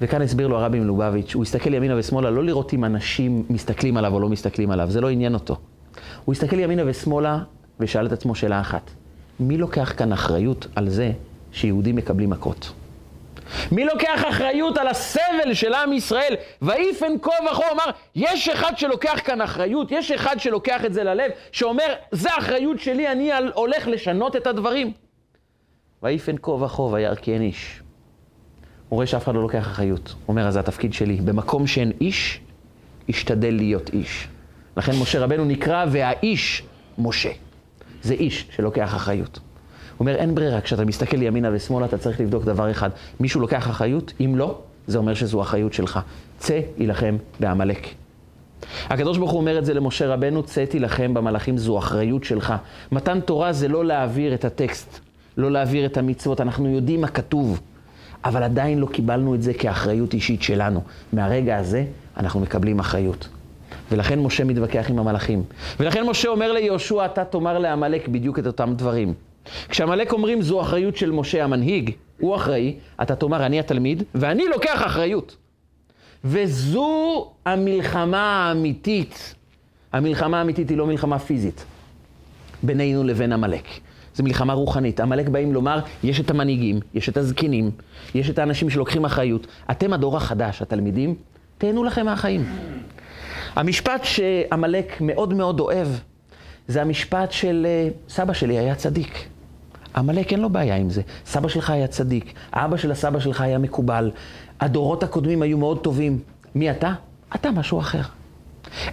[0.00, 4.14] וכאן הסביר לו הרבי מלובביץ', הוא הסתכל ימינה ושמאלה, לא לראות אם אנשים מסתכלים עליו
[4.14, 5.56] או לא מסתכלים עליו, זה לא עניין אותו.
[6.24, 7.38] הוא הסתכל ימינה ושמאלה
[7.80, 8.90] ושאל את עצמו שאלה אחת,
[9.40, 11.12] מי לוקח כאן אחריות על זה
[11.52, 12.72] שיהודים מקבלים מכות?
[13.72, 16.34] מי לוקח אחריות על הסבל של עם ישראל?
[16.62, 21.30] ויפן כה וכה, אמר, יש אחד שלוקח כאן אחריות, יש אחד שלוקח את זה ללב,
[21.52, 24.92] שאומר, זה אחריות שלי, אני הולך לשנות את הדברים.
[26.02, 26.82] ויפן כה וכה
[27.26, 27.80] אין איש.
[28.88, 30.08] הוא רואה שאף אחד לא לוקח אחריות.
[30.08, 31.16] הוא אומר, אז זה התפקיד שלי.
[31.16, 32.40] במקום שאין איש,
[33.08, 34.28] השתדל להיות איש.
[34.76, 36.62] לכן משה רבנו נקרא והאיש
[36.98, 37.30] משה.
[38.02, 39.38] זה איש שלוקח אחריות.
[40.00, 42.90] אומר, אין ברירה, כשאתה מסתכל ימינה ושמאלה, אתה צריך לבדוק דבר אחד.
[43.20, 44.12] מישהו לוקח אחריות?
[44.20, 46.00] אם לא, זה אומר שזו אחריות שלך.
[46.38, 47.88] צא, יילחם בעמלק.
[48.86, 52.54] הקדוש ברוך הוא אומר את זה למשה רבנו, צא תילחם במלאכים, זו אחריות שלך.
[52.92, 55.00] מתן תורה זה לא להעביר את הטקסט,
[55.36, 57.60] לא להעביר את המצוות, אנחנו יודעים מה כתוב,
[58.24, 60.82] אבל עדיין לא קיבלנו את זה כאחריות אישית שלנו.
[61.12, 61.84] מהרגע הזה
[62.16, 63.28] אנחנו מקבלים אחריות.
[63.92, 65.42] ולכן משה מתווכח עם המלאכים.
[65.80, 69.14] ולכן משה אומר ליהושע, אתה תאמר לעמלק בדיוק את אותם דברים.
[69.68, 74.82] כשעמלק אומרים, זו אחריות של משה המנהיג, הוא אחראי, אתה תאמר, אני התלמיד, ואני לוקח
[74.86, 75.36] אחריות.
[76.24, 79.34] וזו המלחמה האמיתית.
[79.92, 81.64] המלחמה האמיתית היא לא מלחמה פיזית
[82.62, 83.64] בינינו לבין עמלק.
[84.14, 85.00] זו מלחמה רוחנית.
[85.00, 87.70] עמלק באים לומר, יש את המנהיגים, יש את הזקנים,
[88.14, 89.46] יש את האנשים שלוקחים אחריות.
[89.70, 91.14] אתם הדור החדש, התלמידים,
[91.58, 92.44] תהנו לכם מהחיים.
[93.56, 95.88] המשפט שעמלק מאוד מאוד אוהב,
[96.68, 99.28] זה המשפט של אה, סבא שלי היה צדיק.
[99.98, 101.02] עמלק אין לו בעיה עם זה.
[101.26, 104.10] סבא שלך היה צדיק, אבא של הסבא שלך היה מקובל,
[104.60, 106.18] הדורות הקודמים היו מאוד טובים.
[106.54, 106.92] מי אתה?
[107.34, 108.00] אתה משהו אחר.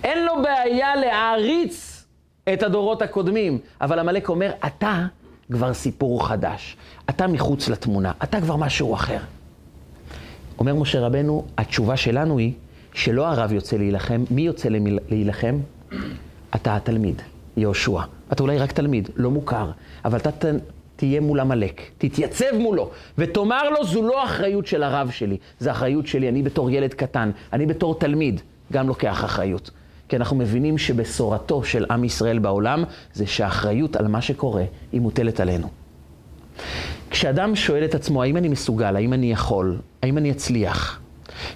[0.03, 2.05] אין לו בעיה להעריץ
[2.53, 5.05] את הדורות הקודמים, אבל עמלק אומר, אתה
[5.51, 6.77] כבר סיפור חדש.
[7.09, 9.19] אתה מחוץ לתמונה, אתה כבר משהו אחר.
[10.59, 12.53] אומר משה רבנו, התשובה שלנו היא
[12.93, 14.69] שלא הרב יוצא להילחם, מי יוצא
[15.09, 15.59] להילחם?
[16.55, 17.21] אתה התלמיד,
[17.57, 18.01] יהושע.
[18.31, 19.71] אתה אולי רק תלמיד, לא מוכר,
[20.05, 20.29] אבל אתה
[20.95, 26.07] תהיה מול עמלק, תתייצב מולו, ותאמר לו, זו לא אחריות של הרב שלי, זו אחריות
[26.07, 28.41] שלי, אני בתור ילד קטן, אני בתור תלמיד,
[28.73, 29.71] גם לוקח אחריות.
[30.09, 35.39] כי אנחנו מבינים שבשורתו של עם ישראל בעולם, זה שהאחריות על מה שקורה, היא מוטלת
[35.39, 35.67] עלינו.
[37.09, 41.01] כשאדם שואל את עצמו, האם אני מסוגל, האם אני יכול, האם אני אצליח,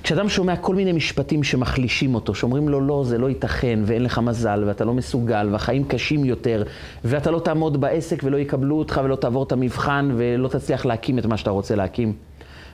[0.04, 4.20] כשאדם שומע כל מיני משפטים שמחלישים אותו, שאומרים לו, לא, זה לא ייתכן, ואין לך
[4.20, 6.64] מזל, ואתה לא מסוגל, והחיים קשים יותר,
[7.06, 11.26] ואתה לא תעמוד בעסק ולא יקבלו אותך ולא תעבור את המבחן ולא תצליח להקים את
[11.26, 12.14] מה שאתה רוצה להקים.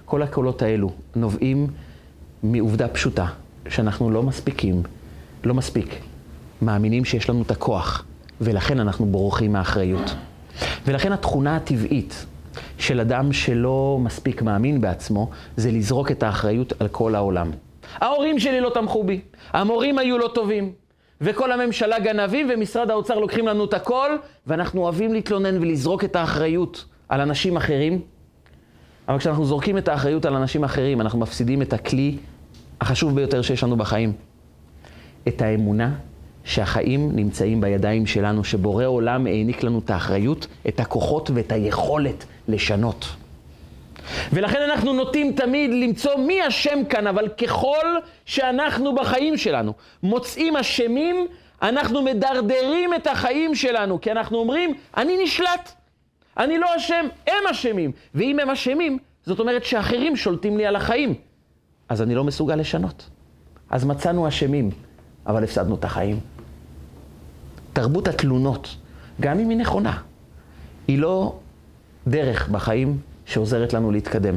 [0.06, 1.68] כל הקולות האלו נובעים
[2.44, 3.26] מעובדה פשוטה,
[3.70, 4.84] שאנחנו לא מספיקים,
[5.44, 5.96] לא מספיק,
[6.62, 8.06] מאמינים שיש לנו את הכוח,
[8.42, 10.16] ולכן אנחנו בורחים מהאחריות.
[10.86, 12.26] ולכן התכונה הטבעית
[12.78, 17.52] של אדם שלא מספיק מאמין בעצמו, זה לזרוק את האחריות על כל העולם.
[18.00, 19.22] ההורים שלי לא תמכו בי,
[19.54, 20.72] המורים היו לא טובים,
[21.22, 24.10] וכל הממשלה גנבים, ומשרד האוצר לוקחים לנו את הכל,
[24.48, 28.02] ואנחנו אוהבים להתלונן ולזרוק את האחריות על אנשים אחרים.
[29.08, 32.18] אבל כשאנחנו זורקים את האחריות על אנשים אחרים, אנחנו מפסידים את הכלי
[32.82, 34.14] החשוב ביותר שיש לנו בחיים.
[35.28, 35.92] את האמונה
[36.44, 43.06] שהחיים נמצאים בידיים שלנו, שבורא עולם העניק לנו את האחריות, את הכוחות ואת היכולת לשנות.
[44.34, 47.86] ולכן אנחנו נוטים תמיד למצוא מי אשם כאן, אבל ככל
[48.26, 51.28] שאנחנו בחיים שלנו מוצאים אשמים,
[51.62, 55.72] אנחנו מדרדרים את החיים שלנו, כי אנחנו אומרים, אני נשלט,
[56.38, 57.92] אני לא אשם, הם אשמים.
[58.16, 61.14] ואם הם אשמים, זאת אומרת שאחרים שולטים לי על החיים.
[61.90, 63.10] אז אני לא מסוגל לשנות.
[63.70, 64.70] אז מצאנו אשמים,
[65.28, 66.20] אבל הפסדנו את החיים.
[67.74, 68.76] תרבות התלונות,
[69.22, 69.98] גם אם היא נכונה,
[70.88, 71.36] היא לא
[72.08, 74.36] דרך בחיים שעוזרת לנו להתקדם.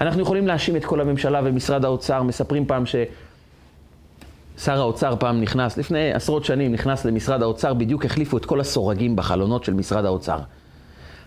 [0.00, 2.96] אנחנו יכולים להאשים את כל הממשלה ומשרד האוצר, מספרים פעם ש...
[4.58, 9.16] שר האוצר פעם נכנס, לפני עשרות שנים נכנס למשרד האוצר, בדיוק החליפו את כל הסורגים
[9.16, 10.38] בחלונות של משרד האוצר.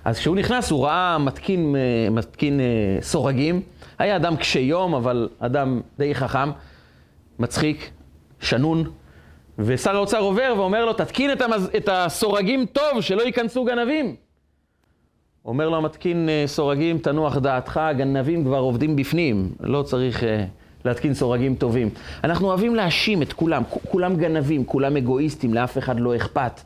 [0.05, 2.65] אז כשהוא נכנס הוא ראה מתקין, אה, מתקין אה,
[3.01, 3.61] סורגים,
[3.99, 6.49] היה אדם קשה יום, אבל אדם די חכם,
[7.39, 7.89] מצחיק,
[8.39, 8.83] שנון,
[9.59, 11.69] ושר האוצר עובר ואומר לו, תתקין את, המז...
[11.77, 14.15] את הסורגים טוב, שלא ייכנסו גנבים.
[15.45, 20.25] אומר לו המתקין אה, סורגים, תנוח דעתך, הגנבים כבר עובדים בפנים, לא צריך uh,
[20.85, 21.89] להתקין סורגים טובים.
[22.23, 26.61] אנחנו אוהבים להאשים את כולם, כולם גנבים, כולם אגואיסטים, לאף אחד לא אכפת.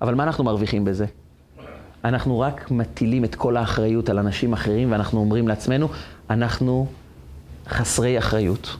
[0.00, 1.06] אבל מה אנחנו מרוויחים בזה?
[2.04, 5.88] אנחנו רק מטילים את כל האחריות על אנשים אחרים, ואנחנו אומרים לעצמנו,
[6.30, 6.86] אנחנו
[7.68, 8.76] חסרי אחריות.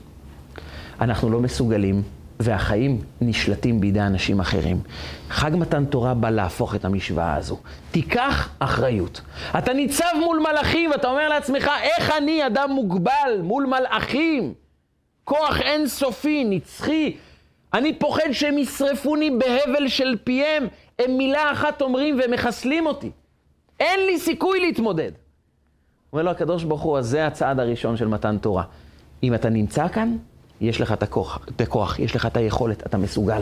[1.01, 2.01] אנחנו לא מסוגלים,
[2.39, 4.81] והחיים נשלטים בידי אנשים אחרים.
[5.29, 7.57] חג מתן תורה בא להפוך את המשוואה הזו.
[7.91, 9.21] תיקח אחריות.
[9.57, 14.53] אתה ניצב מול מלאכים ואתה אומר לעצמך, איך אני, אדם מוגבל, מול מלאכים?
[15.23, 17.17] כוח אינסופי, נצחי.
[17.73, 20.67] אני פוחד שהם ישרפוני בהבל של פיהם.
[20.99, 23.11] הם מילה אחת אומרים והם מחסלים אותי.
[23.79, 25.11] אין לי סיכוי להתמודד.
[26.13, 28.63] אומר לו הקדוש ברוך הוא, אז זה הצעד הראשון של מתן תורה.
[29.23, 30.17] אם אתה נמצא כאן,
[30.63, 33.41] יש לך את הכוח, את הכוח, יש לך את היכולת, אתה מסוגל.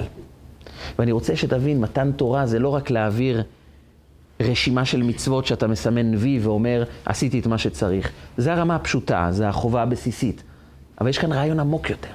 [0.99, 3.43] ואני רוצה שתבין, מתן תורה זה לא רק להעביר
[4.41, 8.11] רשימה של מצוות שאתה מסמן וי ואומר, עשיתי את מה שצריך.
[8.37, 10.43] זה הרמה הפשוטה, זה החובה הבסיסית.
[11.01, 12.09] אבל יש כאן רעיון עמוק יותר.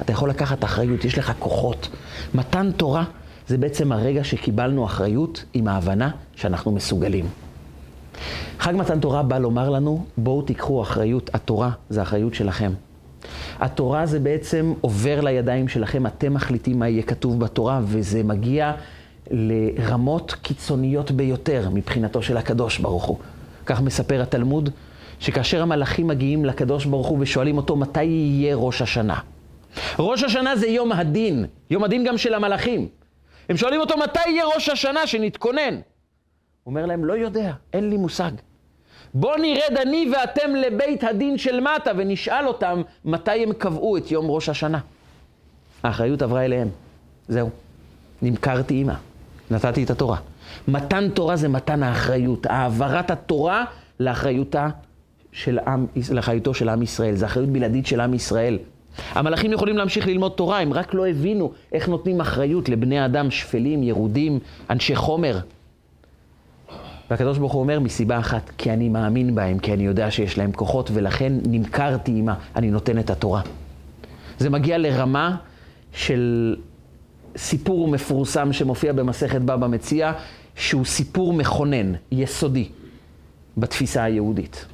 [0.00, 1.88] אתה יכול לקחת אחריות, יש לך כוחות.
[2.34, 3.04] מתן תורה
[3.46, 7.26] זה בעצם הרגע שקיבלנו אחריות עם ההבנה שאנחנו מסוגלים.
[8.58, 12.72] חג מתן תורה בא לומר לנו, בואו תיקחו אחריות, התורה זה אחריות שלכם.
[13.58, 18.72] התורה זה בעצם עובר לידיים שלכם, אתם מחליטים מה יהיה כתוב בתורה, וזה מגיע
[19.30, 23.18] לרמות קיצוניות ביותר מבחינתו של הקדוש ברוך הוא.
[23.66, 24.70] כך מספר התלמוד,
[25.20, 29.18] שכאשר המלאכים מגיעים לקדוש ברוך הוא ושואלים אותו מתי יהיה ראש השנה.
[29.98, 32.88] ראש השנה זה יום הדין, יום הדין גם של המלאכים.
[33.48, 35.74] הם שואלים אותו מתי יהיה ראש השנה, שנתכונן.
[35.74, 35.82] הוא
[36.66, 38.30] אומר להם, לא יודע, אין לי מושג.
[39.20, 44.30] בוא נרד אני ואתם לבית הדין של מטה ונשאל אותם מתי הם קבעו את יום
[44.30, 44.78] ראש השנה.
[45.82, 46.68] האחריות עברה אליהם.
[47.28, 47.50] זהו.
[48.22, 48.94] נמכרתי אימא.
[49.50, 50.16] נתתי את התורה.
[50.68, 53.64] מתן תורה זה מתן האחריות, העברת התורה
[54.00, 54.68] לאחריותה
[55.32, 57.16] של עם, לאחריותו של עם ישראל.
[57.16, 58.58] זו אחריות בלעדית של עם ישראל.
[59.12, 63.82] המלאכים יכולים להמשיך ללמוד תורה, הם רק לא הבינו איך נותנים אחריות לבני אדם שפלים,
[63.82, 64.38] ירודים,
[64.70, 65.38] אנשי חומר.
[67.10, 70.52] והקדוש ברוך הוא אומר מסיבה אחת, כי אני מאמין בהם, כי אני יודע שיש להם
[70.52, 73.42] כוחות, ולכן נמכרתי עימה, אני נותן את התורה.
[74.38, 75.36] זה מגיע לרמה
[75.92, 76.56] של
[77.36, 80.12] סיפור מפורסם שמופיע במסכת בבא מציע,
[80.56, 82.68] שהוא סיפור מכונן, יסודי,
[83.56, 84.66] בתפיסה היהודית.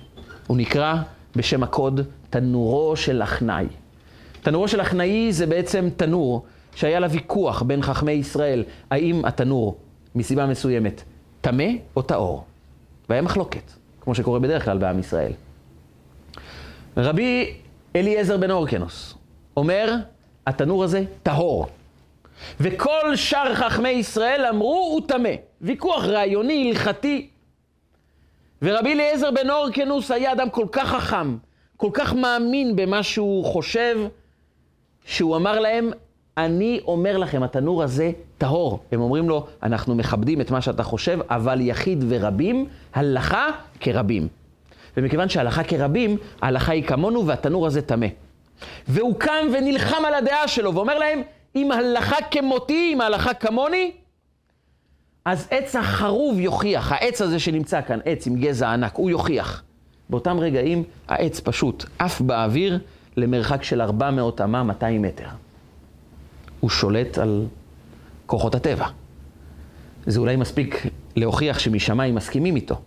[0.47, 0.95] הוא נקרא
[1.37, 3.67] בשם הקוד תנורו של אחנאי.
[4.43, 6.45] תנורו של אחנאי זה בעצם תנור
[6.75, 9.77] שהיה לה ויכוח בין חכמי ישראל, האם התנור,
[10.15, 11.03] מסיבה מסוימת,
[11.45, 11.65] טמא
[11.97, 12.45] או טהור.
[13.09, 15.33] והיה מחלוקת, כמו שקורה בדרך כלל בעם ישראל.
[16.97, 17.57] רבי
[17.97, 19.15] אליעזר בן אורקנוס
[19.57, 19.95] אומר,
[20.47, 21.67] התנור הזה טהור.
[22.61, 25.31] וכל שאר חכמי ישראל אמרו, הוא טמא.
[25.61, 27.29] ויכוח רעיוני, הלכתי.
[28.63, 31.37] ורבי אליעזר בן אורקנוס היה אדם כל כך חכם,
[31.77, 33.99] כל כך מאמין במה שהוא חושב,
[35.05, 35.91] שהוא אמר להם,
[36.39, 38.81] אני אומר לכם, התנור הזה טהור.
[38.93, 43.47] הם אומרים לו, אנחנו מכבדים את מה שאתה חושב, אבל יחיד ורבים, הלכה
[43.81, 44.29] כרבים.
[44.97, 48.07] ומכיוון שהלכה כרבים, ההלכה היא כמונו והתנור הזה טמא.
[48.89, 51.23] והוא קם ונלחם על הדעה שלו, ואומר להם,
[51.57, 53.93] אם הלכה כמותי, אם ההלכה כמוני,
[55.25, 59.63] אז עץ החרוב יוכיח, העץ הזה שנמצא כאן, עץ עם גזע ענק, הוא יוכיח.
[60.11, 62.79] באותם רגעים העץ פשוט עף באוויר
[63.17, 65.27] למרחק של 400 אמה, 200 מטר.
[66.65, 67.47] הוא שולט על
[68.27, 68.87] כוחות הטבע.
[70.07, 72.81] זה אולי מספיק להוכיח שמשמיים מסכימים איתו.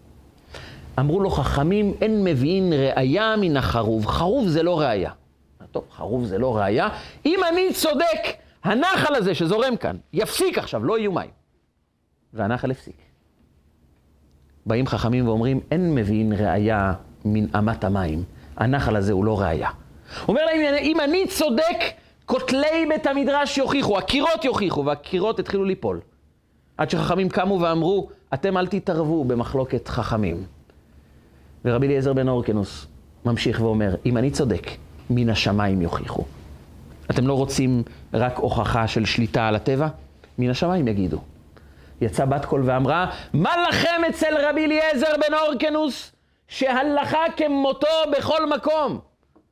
[1.00, 4.08] אמרו לו חכמים, אין מביאים ראייה מן החרוב.
[4.08, 5.12] חרוב זה לא ראייה.
[5.72, 6.90] טוב, חרוב זה לא ראייה.
[7.26, 8.22] אם אני צודק,
[8.64, 11.30] הנחל הזה שזורם כאן, יפסיק עכשיו, לא יהיו מים.
[12.34, 12.98] והנחל הפסיק.
[14.66, 16.94] באים חכמים ואומרים, אין מביאים ראייה
[17.26, 18.24] מן אמת המים.
[18.56, 19.70] הנחל הזה הוא לא ראייה.
[20.28, 21.80] אומר להם, אם אני צודק,
[22.28, 26.00] כותלי בית המדרש יוכיחו, הקירות יוכיחו, והקירות התחילו ליפול.
[26.78, 30.44] עד שחכמים קמו ואמרו, אתם אל תתערבו במחלוקת חכמים.
[31.66, 32.88] ורבי אליעזר בן אורקנוס
[33.26, 34.68] ממשיך ואומר, אם אני צודק,
[35.10, 36.24] מן השמיים יוכיחו.
[37.12, 39.88] אתם לא רוצים רק הוכחה של שליטה על הטבע?
[40.38, 41.18] מן השמיים יגידו.
[42.02, 46.12] יצא בת קול ואמרה, מה לכם אצל רבי אליעזר בן אורקנוס,
[46.48, 47.88] שהלכה כמותו
[48.18, 49.00] בכל מקום?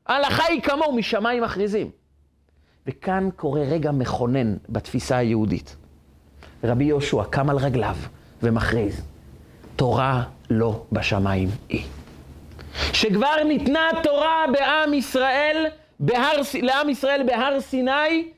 [0.06, 2.05] ההלכה היא כמוהו, משמיים מכריזים.
[2.86, 5.76] וכאן קורה רגע מכונן בתפיסה היהודית.
[6.64, 7.96] רבי יהושע קם על רגליו
[8.42, 9.02] ומכריז,
[9.76, 11.84] תורה לא בשמיים היא.
[12.92, 15.66] שכבר ניתנה תורה בעם ישראל,
[16.00, 18.30] בהר, לעם ישראל בהר סיני,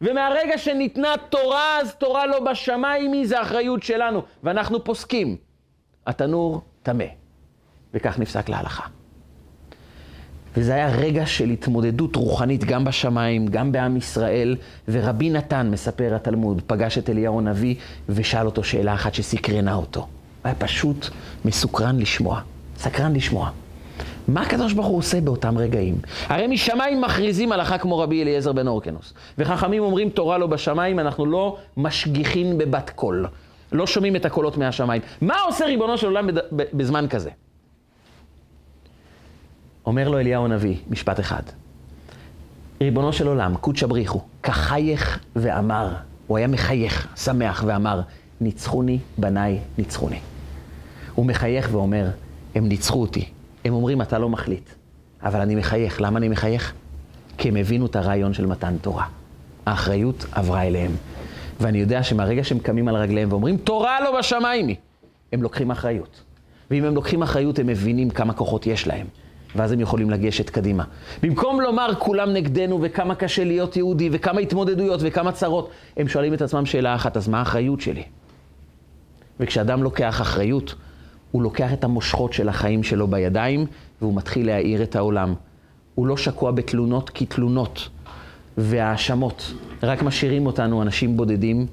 [0.00, 5.36] ומהרגע שניתנה תורה, אז תורה לא בשמיים היא, זה אחריות שלנו, ואנחנו פוסקים.
[6.06, 7.04] התנור טמא,
[7.94, 8.93] וכך נפסק להלכה.
[10.56, 14.56] וזה היה רגע של התמודדות רוחנית גם בשמיים, גם בעם ישראל,
[14.88, 17.74] ורבי נתן, מספר התלמוד, פגש את אליהו הנביא
[18.08, 20.06] ושאל אותו שאלה אחת שסקרנה אותו.
[20.44, 21.08] היה פשוט
[21.44, 22.40] מסוקרן לשמוע,
[22.76, 23.50] סקרן לשמוע.
[24.28, 25.94] מה הקדוש ברוך הוא עושה באותם רגעים?
[26.28, 29.14] הרי משמיים מכריזים הלכה כמו רבי אליעזר בן אורקנוס.
[29.38, 33.26] וחכמים אומרים תורה לא בשמיים, אנחנו לא משגיחים בבת קול.
[33.72, 35.02] לא שומעים את הקולות מהשמיים.
[35.20, 37.30] מה עושה ריבונו של עולם בזמן כזה?
[39.86, 41.42] אומר לו אליהו הנביא, משפט אחד.
[42.80, 45.94] ריבונו של עולם, קודשא בריחו, כחייך ואמר,
[46.26, 48.00] הוא היה מחייך, שמח ואמר,
[48.40, 50.18] ניצחוני בניי, ניצחוני.
[51.14, 52.10] הוא מחייך ואומר,
[52.54, 53.28] הם ניצחו אותי.
[53.64, 54.70] הם אומרים, אתה לא מחליט.
[55.22, 56.00] אבל אני מחייך.
[56.00, 56.72] למה אני מחייך?
[57.38, 59.06] כי הם הבינו את הרעיון של מתן תורה.
[59.66, 60.92] האחריות עברה אליהם.
[61.60, 64.76] ואני יודע שמהרגע שהם קמים על רגליהם ואומרים, תורה לא בשמיים היא,
[65.32, 66.22] הם לוקחים אחריות.
[66.70, 69.06] ואם הם לוקחים אחריות, הם מבינים כמה כוחות יש להם.
[69.56, 70.84] ואז הם יכולים לגשת קדימה.
[71.22, 76.42] במקום לומר כולם נגדנו וכמה קשה להיות יהודי וכמה התמודדויות וכמה צרות, הם שואלים את
[76.42, 78.02] עצמם שאלה אחת, אז מה האחריות שלי?
[79.40, 80.74] וכשאדם לוקח אחריות,
[81.30, 83.66] הוא לוקח את המושכות של החיים שלו בידיים
[84.00, 85.34] והוא מתחיל להאיר את העולם.
[85.94, 87.88] הוא לא שקוע בתלונות כי תלונות
[88.58, 91.66] והאשמות רק משאירים אותנו אנשים בודדים,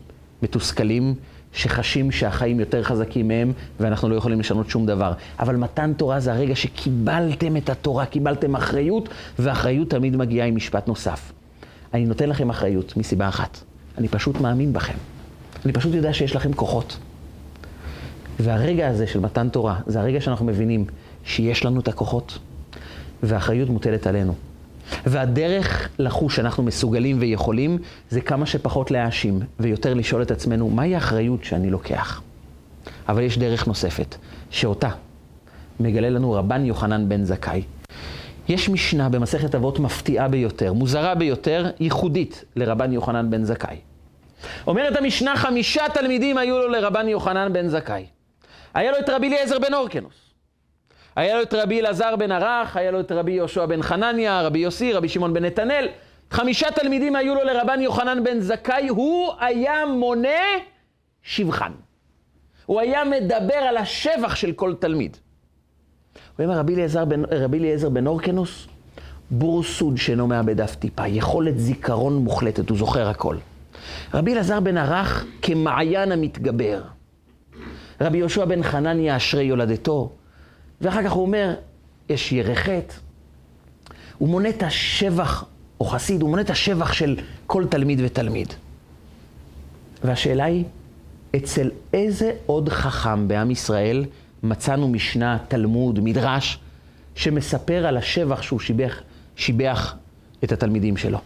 [0.43, 1.15] מתוסכלים,
[1.53, 5.13] שחשים שהחיים יותר חזקים מהם ואנחנו לא יכולים לשנות שום דבר.
[5.39, 9.09] אבל מתן תורה זה הרגע שקיבלתם את התורה, קיבלתם אחריות,
[9.39, 11.31] ואחריות תמיד מגיעה עם משפט נוסף.
[11.93, 13.57] אני נותן לכם אחריות מסיבה אחת,
[13.97, 14.97] אני פשוט מאמין בכם.
[15.65, 16.97] אני פשוט יודע שיש לכם כוחות.
[18.39, 20.85] והרגע הזה של מתן תורה, זה הרגע שאנחנו מבינים
[21.23, 22.39] שיש לנו את הכוחות,
[23.23, 24.35] והאחריות מוטלת עלינו.
[25.05, 27.77] והדרך לחוש שאנחנו מסוגלים ויכולים,
[28.09, 32.21] זה כמה שפחות להאשים, ויותר לשאול את עצמנו, מהי האחריות שאני לוקח?
[33.09, 34.15] אבל יש דרך נוספת,
[34.49, 34.89] שאותה
[35.79, 37.63] מגלה לנו רבן יוחנן בן זכאי.
[38.49, 43.77] יש משנה במסכת אבות מפתיעה ביותר, מוזרה ביותר, ייחודית לרבן יוחנן בן זכאי.
[44.67, 48.05] אומרת המשנה, חמישה תלמידים היו לו לרבן יוחנן בן זכאי.
[48.73, 50.20] היה לו את רבי אליעזר בן אורקנוס.
[51.15, 54.59] היה לו את רבי אלעזר בן ערך, היה לו את רבי יהושע בן חנניה, רבי
[54.59, 55.87] יוסי, רבי שמעון בן נתנאל.
[56.31, 60.29] חמישה תלמידים היו לו לרבן יוחנן בן זכאי, הוא היה מונה
[61.23, 61.71] שבחן.
[62.65, 65.17] הוא היה מדבר על השבח של כל תלמיד.
[66.37, 68.67] הוא אומר, רבי אליעזר בן, רבי בן אורקנוס,
[69.31, 73.37] בור סוד שאינו מאבד אף טיפה, יכולת זיכרון מוחלטת, הוא זוכר הכל.
[74.13, 76.81] רבי אלעזר בן ערך כמעיין המתגבר.
[78.01, 80.11] רבי יהושע בן חנניה אשרי יולדתו,
[80.81, 81.53] ואחר כך הוא אומר,
[82.09, 82.93] יש ירחת.
[84.17, 85.45] הוא מונה את השבח,
[85.79, 87.17] או חסיד, הוא מונה את השבח של
[87.47, 88.53] כל תלמיד ותלמיד.
[90.03, 90.63] והשאלה היא,
[91.35, 94.05] אצל איזה עוד חכם בעם ישראל
[94.43, 96.59] מצאנו משנה, תלמוד, מדרש,
[97.15, 99.01] שמספר על השבח שהוא שיבח,
[99.35, 99.95] שיבח
[100.43, 101.19] את התלמידים שלו?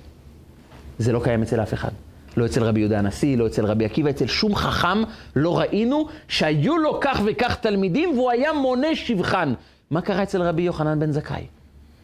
[0.99, 1.91] זה לא קיים אצל אף אחד.
[2.38, 5.03] לא אצל רבי יהודה הנשיא, לא אצל רבי עקיבא, אצל שום חכם
[5.36, 9.53] לא ראינו שהיו לו כך וכך תלמידים והוא היה מונה שבחן.
[9.91, 11.45] מה קרה אצל רבי יוחנן בן זכאי?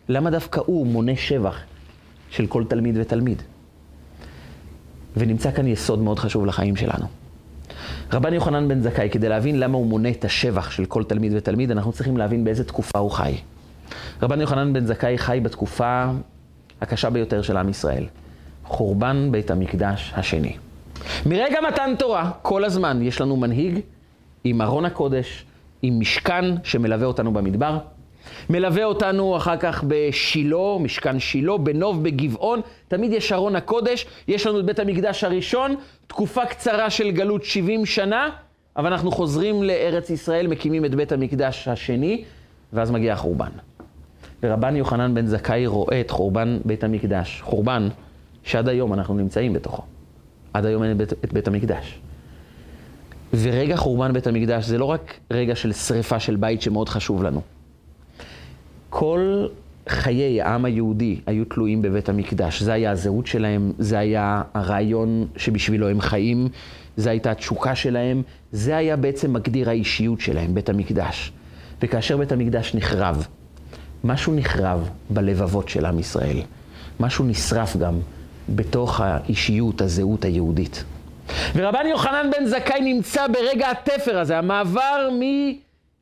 [0.10, 1.60] למה דווקא הוא מונה שבח
[2.30, 3.42] של כל תלמיד ותלמיד.
[5.18, 7.06] ונמצא כאן יסוד מאוד חשוב לחיים שלנו.
[8.14, 11.72] רבן יוחנן בן זכאי, כדי להבין למה הוא מונה את השבח של כל תלמיד ותלמיד,
[11.72, 13.38] אנחנו צריכים להבין באיזה תקופה הוא חי.
[14.22, 16.06] רבן יוחנן בן זכאי חי בתקופה
[16.82, 18.06] הקשה ביותר של עם ישראל,
[18.72, 20.56] חורבן בית המקדש השני.
[21.26, 23.80] מרגע מתן תורה, כל הזמן יש לנו מנהיג
[24.44, 25.46] עם ארון הקודש,
[25.82, 27.78] עם משכן שמלווה אותנו במדבר,
[28.50, 34.60] מלווה אותנו אחר כך בשילה, משכן שילה, בנוב, בגבעון, תמיד יש ארון הקודש, יש לנו
[34.60, 35.76] את בית המקדש הראשון,
[36.08, 38.30] תקופה קצרה של גלות 70 שנה,
[38.78, 42.24] אבל אנחנו חוזרים לארץ ישראל, מקימים את בית המקדש השני,
[42.74, 43.52] ואז מגיע החורבן.
[44.44, 47.88] ורבן יוחנן בן זכאי רואה את חורבן בית המקדש, חורבן
[48.44, 49.84] שעד היום אנחנו נמצאים בתוכו.
[50.54, 52.00] עד היום אין בית, את בית המקדש.
[53.34, 57.42] ורגע חורבן בית המקדש זה לא רק רגע של שריפה של בית שמאוד חשוב לנו.
[58.90, 59.46] כל
[59.90, 62.64] חיי העם היהודי היו תלויים בבית המקדש.
[62.64, 66.48] זה היה הזהות שלהם, זה היה הרעיון שבשבילו הם חיים,
[66.98, 68.22] זה הייתה התשוקה שלהם,
[68.52, 71.32] זה היה בעצם מגדיר האישיות שלהם, בית המקדש.
[71.82, 73.28] וכאשר בית המקדש נחרב,
[74.04, 76.42] משהו נחרב בלבבות של עם ישראל.
[77.00, 78.00] משהו נשרף גם
[78.50, 80.84] בתוך האישיות, הזהות היהודית.
[81.56, 85.10] ורבן יוחנן בן זכאי נמצא ברגע התפר הזה, המעבר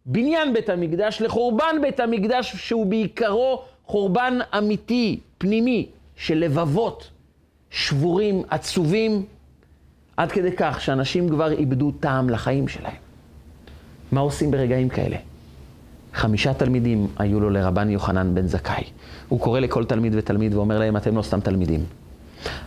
[0.05, 7.09] מבניין בית המקדש לחורבן בית המקדש, שהוא בעיקרו חורבן אמיתי, פנימי, של לבבות
[7.69, 9.25] שבורים, עצובים,
[10.17, 12.95] עד כדי כך שאנשים כבר איבדו טעם לחיים שלהם.
[14.11, 15.17] מה עושים ברגעים כאלה?
[16.13, 18.83] חמישה תלמידים היו לו לרבן יוחנן בן זכאי.
[19.29, 21.85] הוא קורא לכל תלמיד ותלמיד ואומר להם, אתם לא סתם תלמידים.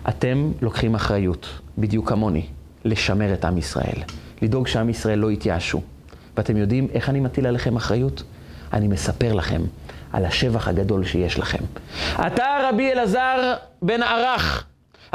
[0.09, 1.49] אתם לוקחים אחריות,
[1.79, 2.47] בדיוק כמוני,
[2.85, 4.03] לשמר את עם ישראל.
[4.43, 5.81] לדאוג שעם ישראל לא יתייאשו.
[6.37, 8.23] ואתם יודעים איך אני מטיל עליכם אחריות?
[8.73, 9.63] אני מספר לכם
[10.13, 11.65] על השבח הגדול שיש לכם.
[12.27, 14.67] אתה, רבי אלעזר בן ערך,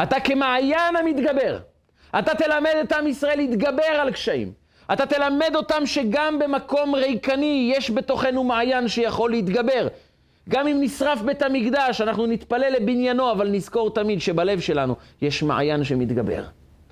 [0.03, 1.59] אתה כמעיין המתגבר.
[2.19, 4.51] אתה תלמד את עם ישראל להתגבר על קשיים.
[4.93, 9.87] אתה תלמד אותם שגם במקום ריקני יש בתוכנו מעיין שיכול להתגבר.
[10.49, 15.83] גם אם נשרף בית המקדש, אנחנו נתפלל לבניינו, אבל נזכור תמיד שבלב שלנו יש מעיין
[15.83, 16.43] שמתגבר.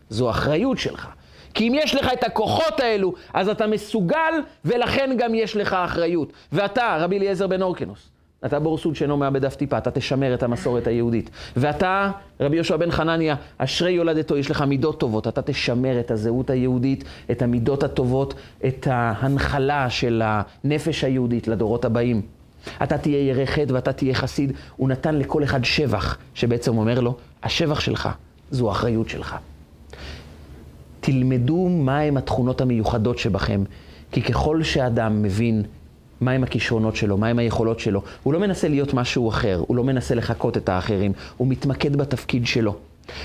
[0.10, 1.08] זו אחריות שלך.
[1.53, 4.34] כי אם יש לך את הכוחות האלו, אז אתה מסוגל,
[4.66, 6.34] ולכן גם יש לך אחריות.
[6.51, 8.10] ואתה, רבי אליעזר בן אורקנוס,
[8.45, 11.30] אתה בורסות שאינו מאבד אף טיפה, אתה תשמר את המסורת היהודית.
[11.58, 16.49] ואתה, רבי יהושע בן חנניה, אשרי יולדתו, יש לך מידות טובות, אתה תשמר את הזהות
[16.49, 18.34] היהודית, את המידות הטובות,
[18.66, 22.22] את ההנחלה של הנפש היהודית לדורות הבאים.
[22.84, 24.53] אתה תהיה ירא חטא ואתה תהיה חסיד.
[24.76, 28.09] הוא נתן לכל אחד שבח, שבעצם אומר לו, השבח שלך
[28.51, 29.36] זו האחריות שלך.
[30.99, 33.63] תלמדו מהם התכונות המיוחדות שבכם,
[34.11, 35.63] כי ככל שאדם מבין
[36.22, 40.16] מהם הכישרונות שלו, מהם היכולות שלו, הוא לא מנסה להיות משהו אחר, הוא לא מנסה
[40.16, 42.76] לחקות את האחרים, הוא מתמקד בתפקיד שלו.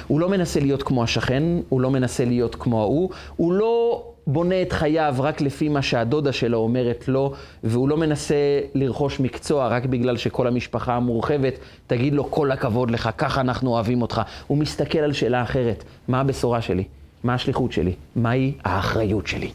[0.07, 4.63] הוא לא מנסה להיות כמו השכן, הוא לא מנסה להיות כמו ההוא, הוא לא בונה
[4.63, 7.33] את חייו רק לפי מה שהדודה שלו אומרת לו,
[7.65, 8.35] והוא לא מנסה
[8.75, 14.03] לרכוש מקצוע רק בגלל שכל המשפחה המורחבת תגיד לו כל הכבוד לך, ככה אנחנו אוהבים
[14.03, 14.21] אותך.
[14.47, 16.85] הוא מסתכל על שאלה אחרת, מה הבשורה שלי?
[17.25, 17.95] מה השליחות שלי?
[18.17, 19.51] מהי האחריות שלי?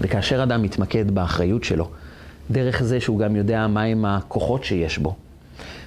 [0.00, 1.88] וכאשר אדם מתמקד באחריות שלו,
[2.50, 5.14] דרך זה שהוא גם יודע מהם הכוחות שיש בו,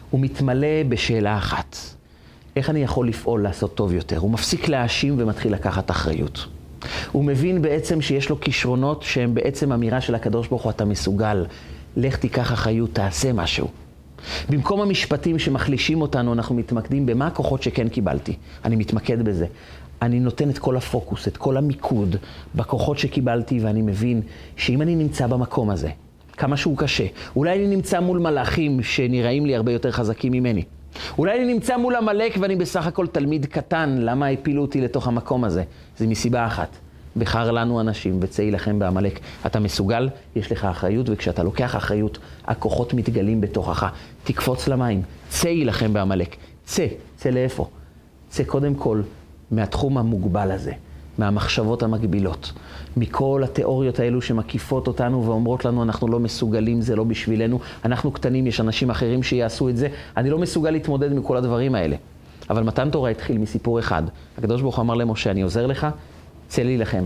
[0.09, 1.75] הוא מתמלא בשאלה אחת,
[2.55, 4.17] איך אני יכול לפעול לעשות טוב יותר?
[4.17, 6.47] הוא מפסיק להאשים ומתחיל לקחת אחריות.
[7.11, 11.45] הוא מבין בעצם שיש לו כישרונות שהם בעצם אמירה של הקדוש ברוך הוא, אתה מסוגל,
[11.97, 13.67] לך תיקח אחריות, תעשה משהו.
[14.49, 18.35] במקום המשפטים שמחלישים אותנו, אנחנו מתמקדים במה הכוחות שכן קיבלתי.
[18.65, 19.45] אני מתמקד בזה.
[20.01, 22.15] אני נותן את כל הפוקוס, את כל המיקוד
[22.55, 24.21] בכוחות שקיבלתי, ואני מבין
[24.55, 25.89] שאם אני נמצא במקום הזה,
[26.37, 30.63] כמה שהוא קשה, אולי אני נמצא מול מלאכים שנראים לי הרבה יותר חזקים ממני.
[31.17, 35.43] אולי אני נמצא מול עמלק ואני בסך הכל תלמיד קטן, למה הפילו אותי לתוך המקום
[35.43, 35.63] הזה?
[35.97, 36.77] זה מסיבה אחת.
[37.17, 39.19] בחר לנו אנשים וצא יילחם בעמלק.
[39.45, 43.85] אתה מסוגל, יש לך אחריות, וכשאתה לוקח אחריות, הכוחות מתגלים בתוכך.
[44.23, 46.35] תקפוץ למים, צא יילחם בעמלק.
[46.65, 47.67] צא, צא לאיפה?
[48.29, 49.01] צא קודם כל
[49.51, 50.71] מהתחום המוגבל הזה,
[51.18, 52.51] מהמחשבות המגבילות,
[52.97, 58.47] מכל התיאוריות האלו שמקיפות אותנו ואומרות לנו, אנחנו לא מסוגלים, זה לא בשבילנו, אנחנו קטנים,
[58.47, 59.88] יש אנשים אחרים שיעשו את זה,
[60.18, 61.95] אני לא מסוגל להתמודד עם כל הדברים האלה.
[62.49, 64.03] אבל מתן תורה התחיל מסיפור אחד.
[64.38, 65.88] הקדוש ברוך הוא אמר למשה, אני עוזר לך,
[66.47, 67.03] צא להילחם.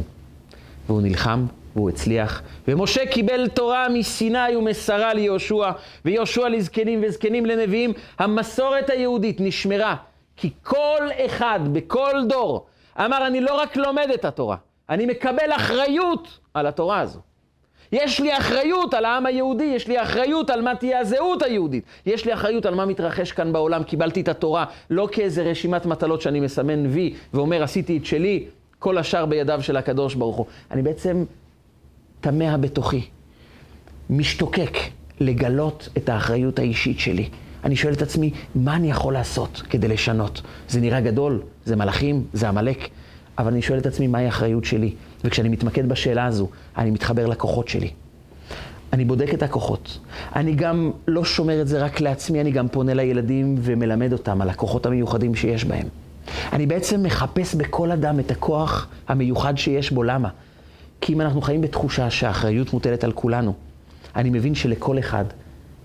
[0.88, 1.46] והוא נלחם,
[1.76, 2.42] והוא הצליח.
[2.68, 5.72] ומשה קיבל תורה מסיני ומסרה ליהושע,
[6.06, 7.94] ויהושע לזקנים וזקנים לנביאים.
[8.20, 9.96] המסורת היהודית נשמרה,
[10.38, 12.66] כי כל אחד בכל דור
[13.06, 14.58] אמר, אני לא רק לומד את התורה,
[14.90, 17.20] אני מקבל אחריות על התורה הזו.
[17.92, 21.84] יש לי אחריות על העם היהודי, יש לי אחריות על מה תהיה הזהות היהודית.
[22.06, 23.84] יש לי אחריות על מה מתרחש כאן בעולם.
[23.84, 28.46] קיבלתי את התורה לא כאיזה רשימת מטלות שאני מסמן וי ואומר, עשיתי את שלי,
[28.80, 30.46] כל השאר בידיו של הקדוש ברוך הוא.
[30.72, 31.24] אני בעצם
[32.22, 33.08] תמה בתוכי,
[34.10, 34.78] משתוקק
[35.20, 37.30] לגלות את האחריות האישית שלי.
[37.64, 40.42] אני שואל את עצמי, מה אני יכול לעשות כדי לשנות?
[40.70, 42.90] זה נראה גדול, זה מלאכים, זה עמלק,
[43.38, 44.94] אבל אני שואל את עצמי, מהי האחריות שלי?
[45.24, 46.48] וכשאני מתמקד בשאלה הזו,
[46.78, 47.90] אני מתחבר לכוחות שלי.
[48.94, 50.00] אני בודק את הכוחות.
[50.36, 54.50] אני גם לא שומר את זה רק לעצמי, אני גם פונה לילדים ומלמד אותם על
[54.50, 55.88] הכוחות המיוחדים שיש בהם.
[56.54, 60.04] אני בעצם מחפש בכל אדם את הכוח המיוחד שיש בו.
[60.04, 60.30] למה?
[61.02, 63.54] כי אם אנחנו חיים בתחושה שהאחריות מוטלת על כולנו,
[64.16, 65.26] אני מבין שלכל אחד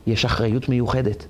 [0.06, 1.26] יש אחריות מיוחדת.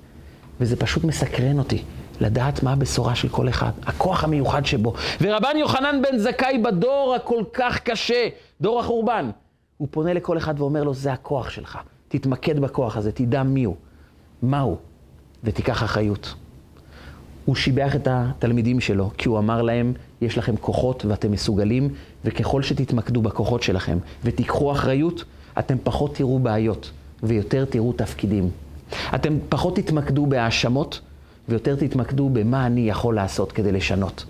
[0.60, 1.82] וזה פשוט מסקרן אותי,
[2.20, 4.94] לדעת מה הבשורה של כל אחד, הכוח המיוחד שבו.
[5.20, 8.28] ורבן יוחנן בן זכאי בדור הכל כך קשה,
[8.60, 9.30] דור החורבן,
[9.76, 11.78] הוא פונה לכל אחד ואומר לו, זה הכוח שלך.
[12.08, 13.76] תתמקד בכוח הזה, תדע מי הוא,
[14.42, 14.76] מה הוא,
[15.44, 16.34] ותיקח אחריות.
[17.44, 21.88] הוא שיבח את התלמידים שלו, כי הוא אמר להם, יש לכם כוחות ואתם מסוגלים,
[22.24, 25.24] וככל שתתמקדו בכוחות שלכם ותיקחו אחריות,
[25.58, 26.90] אתם פחות תראו בעיות
[27.22, 28.50] ויותר תראו תפקידים.
[29.14, 31.00] אתם פחות תתמקדו בהאשמות
[31.48, 34.24] ויותר תתמקדו במה אני יכול לעשות כדי לשנות.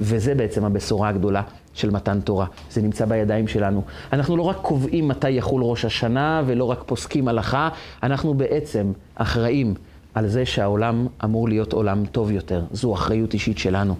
[0.00, 1.42] וזה בעצם הבשורה הגדולה
[1.74, 2.46] של מתן תורה.
[2.70, 3.82] זה נמצא בידיים שלנו.
[4.12, 7.68] אנחנו לא רק קובעים מתי יחול ראש השנה ולא רק פוסקים הלכה,
[8.02, 9.74] אנחנו בעצם אחראים
[10.14, 12.62] על זה שהעולם אמור להיות עולם טוב יותר.
[12.72, 13.94] זו אחריות אישית שלנו.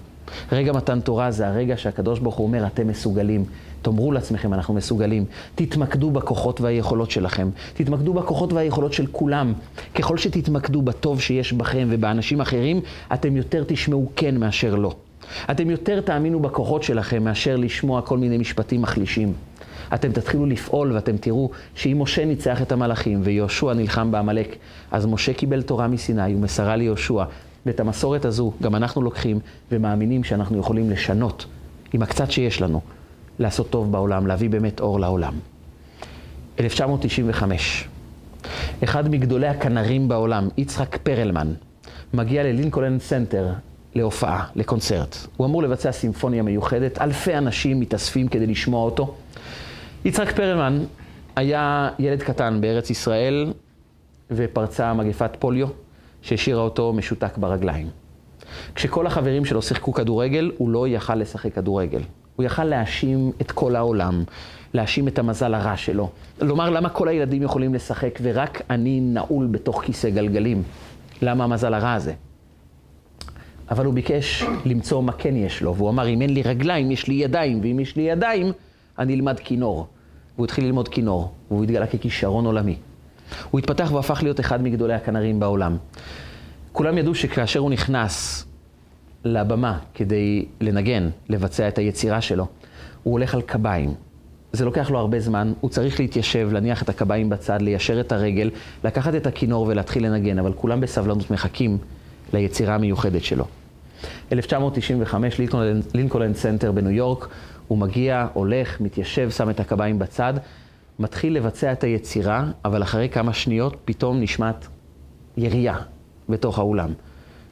[0.51, 3.45] רגע מתן תורה זה הרגע שהקדוש ברוך הוא אומר, אתם מסוגלים.
[3.81, 5.25] תאמרו לעצמכם, אנחנו מסוגלים.
[5.55, 7.49] תתמקדו בכוחות והיכולות שלכם.
[7.73, 9.53] תתמקדו בכוחות והיכולות של כולם.
[9.95, 12.81] ככל שתתמקדו בטוב שיש בכם ובאנשים אחרים,
[13.13, 14.95] אתם יותר תשמעו כן מאשר לא.
[15.51, 19.33] אתם יותר תאמינו בכוחות שלכם מאשר לשמוע כל מיני משפטים מחלישים.
[19.93, 24.55] אתם תתחילו לפעול ואתם תראו שאם משה ניצח את המלאכים ויהושע נלחם בעמלק,
[24.91, 27.23] אז משה קיבל תורה מסיני ומסרה ליהושע.
[27.69, 29.39] ואת המסורת הזו גם אנחנו לוקחים
[29.71, 31.45] ומאמינים שאנחנו יכולים לשנות
[31.93, 32.81] עם הקצת שיש לנו.
[33.39, 35.33] לעשות טוב בעולם, להביא באמת אור לעולם.
[36.59, 37.87] 1995,
[38.83, 41.53] אחד מגדולי הכנרים בעולם, יצחק פרלמן,
[42.13, 43.47] מגיע ללינקולן סנטר
[43.95, 45.17] להופעה, לקונצרט.
[45.37, 49.15] הוא אמור לבצע סימפוניה מיוחדת, אלפי אנשים מתאספים כדי לשמוע אותו.
[50.05, 50.79] יצחק פרלמן
[51.35, 53.53] היה ילד קטן בארץ ישראל,
[54.31, 55.67] ופרצה מגפת פוליו,
[56.21, 57.87] שהשאירה אותו משותק ברגליים.
[58.75, 62.01] כשכל החברים שלו שיחקו כדורגל, הוא לא יכל לשחק כדורגל.
[62.35, 64.23] הוא יכל להאשים את כל העולם,
[64.73, 66.09] להאשים את המזל הרע שלו.
[66.41, 70.63] לומר למה כל הילדים יכולים לשחק ורק אני נעול בתוך כיסא גלגלים.
[71.21, 72.13] למה המזל הרע הזה?
[73.71, 77.07] אבל הוא ביקש למצוא מה כן יש לו, והוא אמר, אם אין לי רגליים, יש
[77.07, 78.51] לי ידיים, ואם יש לי ידיים,
[78.99, 79.87] אני אלמד כינור.
[80.35, 82.75] והוא התחיל ללמוד כינור, והוא התגלה ככישרון עולמי.
[83.51, 85.77] הוא התפתח והפך להיות אחד מגדולי הכנרים בעולם.
[86.71, 88.45] כולם ידעו שכאשר הוא נכנס
[89.25, 92.47] לבמה כדי לנגן, לבצע את היצירה שלו,
[93.03, 93.93] הוא הולך על קביים.
[94.53, 98.49] זה לוקח לו הרבה זמן, הוא צריך להתיישב, להניח את הקביים בצד, ליישר את הרגל,
[98.83, 101.77] לקחת את הכינור ולהתחיל לנגן, אבל כולם בסבלנות מחכים
[102.33, 103.45] ליצירה המיוחדת שלו.
[104.31, 107.27] 1995, לינקולן, לינקולן סנטר בניו יורק,
[107.67, 110.33] הוא מגיע, הולך, מתיישב, שם את הקביים בצד,
[110.99, 114.67] מתחיל לבצע את היצירה, אבל אחרי כמה שניות פתאום נשמעת
[115.37, 115.75] ירייה
[116.29, 116.89] בתוך האולם.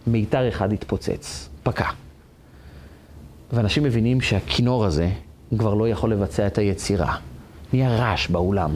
[0.08, 1.50] מיתר אחד התפוצץ.
[1.64, 1.90] פקע.
[3.54, 5.10] ואנשים מבינים שהכינור הזה
[5.58, 7.16] כבר לא יכול לבצע את היצירה.
[7.74, 8.76] נהיה רעש באולם.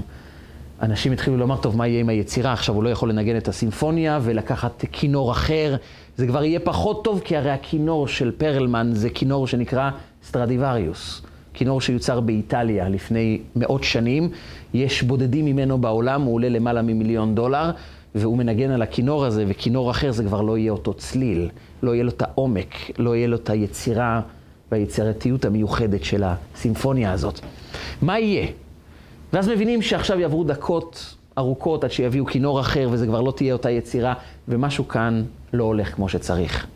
[0.82, 2.54] אנשים התחילו לומר, טוב, מה יהיה עם היצירה?
[2.54, 5.76] עכשיו הוא לא יכול לנגן את הסימפוניה ולקחת כינור אחר.
[6.18, 9.90] זה כבר יהיה פחות טוב, כי הרי הכינור של פרלמן זה כינור שנקרא
[10.24, 11.22] סטרדיווריוס.
[11.54, 14.30] כינור שיוצר באיטליה לפני מאות שנים.
[14.74, 17.72] יש בודדים ממנו בעולם, הוא עולה למעלה ממיליון דולר.
[18.16, 21.50] והוא מנגן על הכינור הזה, וכינור אחר זה כבר לא יהיה אותו צליל,
[21.84, 24.22] לא יהיה לו את העומק, לא יהיה לו את היצירה
[24.72, 27.40] והיצירתיות המיוחדת של הסימפוניה הזאת.
[28.02, 28.48] מה יהיה?
[29.34, 33.70] ואז מבינים שעכשיו יעברו דקות ארוכות עד שיביאו כינור אחר, וזה כבר לא תהיה אותה
[33.70, 34.14] יצירה,
[34.48, 36.68] ומשהו כאן לא הולך כמו שצריך.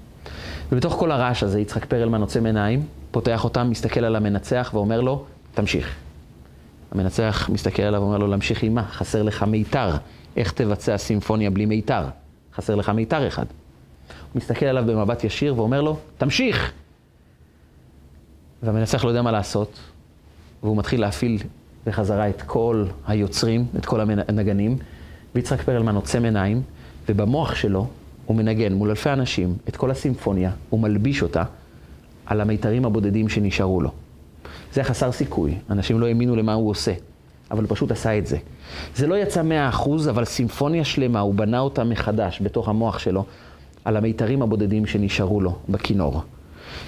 [0.72, 5.24] ובתוך כל הרעש הזה, יצחק פרלמן עוצם עיניים, פותח אותם, מסתכל על המנצח ואומר לו,
[5.54, 6.05] תמשיך.
[6.96, 8.84] המנצח מסתכל עליו ואומר לו, להמשיך עם מה?
[8.84, 9.90] חסר לך מיתר.
[10.38, 12.04] איך תבצע סימפוניה בלי מיתר?
[12.54, 13.46] חסר לך מיתר אחד.
[14.08, 16.72] הוא מסתכל עליו במבט ישיר ואומר לו, תמשיך!
[18.64, 19.80] והמנצח לא יודע מה לעשות,
[20.64, 21.38] והוא מתחיל להפעיל
[21.86, 24.78] בחזרה את כל היוצרים, את כל הנגנים,
[25.36, 26.62] ויצחק פרלמן עוצם עיניים,
[27.10, 27.88] ובמוח שלו
[28.26, 31.44] הוא מנגן מול אלפי אנשים את כל הסימפוניה, הוא מלביש אותה
[32.26, 33.92] על המיתרים הבודדים שנשארו לו.
[34.74, 36.94] זה חסר סיכוי, אנשים לא האמינו למה הוא עושה.
[37.52, 38.38] אבל הוא פשוט עשה את זה.
[38.96, 43.26] זה לא יצא מאה אחוז, אבל סימפוניה שלמה, הוא בנה אותה מחדש בתוך המוח שלו,
[43.86, 46.22] על המיתרים הבודדים שנשארו לו בכינור.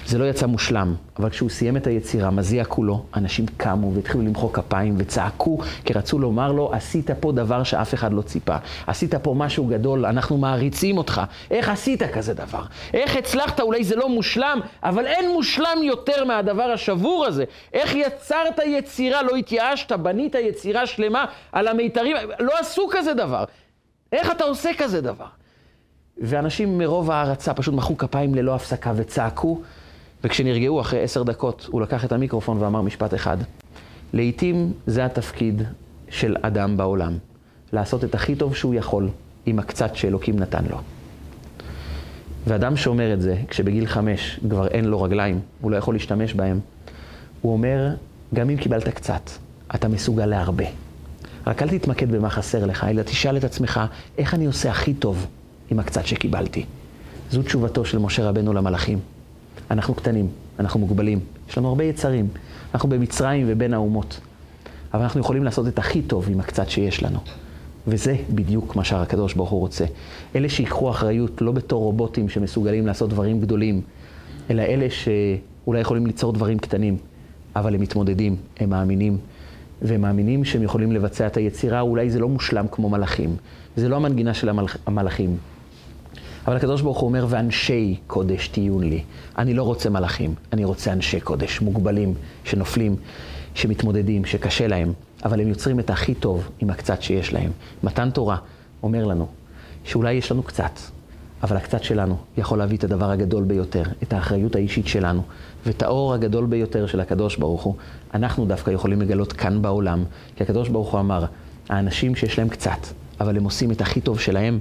[0.06, 4.52] זה לא יצא מושלם, אבל כשהוא סיים את היצירה, מזיע כולו, אנשים קמו והתחילו למחוא
[4.52, 8.56] כפיים וצעקו, כי רצו לומר לו, עשית פה דבר שאף אחד לא ציפה.
[8.86, 11.22] עשית פה משהו גדול, אנחנו מעריצים אותך.
[11.50, 12.62] איך עשית כזה דבר?
[12.94, 13.60] איך הצלחת?
[13.60, 17.44] אולי זה לא מושלם, אבל אין מושלם יותר מהדבר השבור הזה.
[17.72, 23.44] איך יצרת יצירה, לא התייאשת, בנית יצירה שלמה על המיתרים, לא עשו כזה דבר.
[24.12, 25.26] איך אתה עושה כזה דבר?
[26.20, 29.60] ואנשים מרוב הערצה פשוט מחאו כפיים ללא הפסקה וצעקו,
[30.24, 33.36] וכשנרגעו אחרי עשר דקות, הוא לקח את המיקרופון ואמר משפט אחד:
[34.12, 35.62] לעתים זה התפקיד
[36.08, 37.18] של אדם בעולם,
[37.72, 39.08] לעשות את הכי טוב שהוא יכול
[39.46, 40.78] עם הקצת שאלוקים נתן לו.
[42.46, 46.60] ואדם שאומר את זה, כשבגיל חמש כבר אין לו רגליים, הוא לא יכול להשתמש בהם,
[47.42, 47.94] הוא אומר,
[48.34, 49.30] גם אם קיבלת קצת,
[49.74, 50.64] אתה מסוגל להרבה.
[51.46, 53.80] רק אל תתמקד במה חסר לך, אלא תשאל את עצמך,
[54.18, 55.26] איך אני עושה הכי טוב
[55.70, 56.64] עם הקצת שקיבלתי?
[57.30, 58.98] זו תשובתו של משה רבנו למלאכים.
[59.70, 62.28] אנחנו קטנים, אנחנו מוגבלים, יש לנו הרבה יצרים.
[62.74, 64.20] אנחנו במצרים ובין האומות.
[64.94, 67.18] אבל אנחנו יכולים לעשות את הכי טוב עם הקצת שיש לנו.
[67.86, 69.84] וזה בדיוק מה שהקדוש ברוך הוא רוצה.
[70.36, 73.80] אלה שיקחו אחריות לא בתור רובוטים שמסוגלים לעשות דברים גדולים,
[74.50, 76.96] אלא אלה שאולי יכולים ליצור דברים קטנים,
[77.56, 79.18] אבל הם מתמודדים, הם מאמינים,
[79.82, 83.36] והם מאמינים שהם יכולים לבצע את היצירה, אולי זה לא מושלם כמו מלאכים.
[83.76, 84.48] זה לא המנגינה של
[84.86, 85.36] המלאכים.
[86.48, 89.02] אבל הקדוש ברוך הוא אומר, ואנשי קודש תהיון לי.
[89.38, 92.96] אני לא רוצה מלאכים, אני רוצה אנשי קודש, מוגבלים, שנופלים,
[93.54, 94.92] שמתמודדים, שקשה להם,
[95.24, 97.50] אבל הם יוצרים את הכי טוב עם הקצת שיש להם.
[97.82, 98.36] מתן תורה
[98.82, 99.26] אומר לנו
[99.84, 100.70] שאולי יש לנו קצת,
[101.42, 105.22] אבל הקצת שלנו יכול להביא את הדבר הגדול ביותר, את האחריות האישית שלנו,
[105.66, 107.74] ואת האור הגדול ביותר של הקדוש ברוך הוא,
[108.14, 110.04] אנחנו דווקא יכולים לגלות כאן בעולם,
[110.36, 111.24] כי הקדוש ברוך הוא אמר,
[111.68, 112.86] האנשים שיש להם קצת,
[113.20, 114.58] אבל הם עושים את הכי טוב שלהם,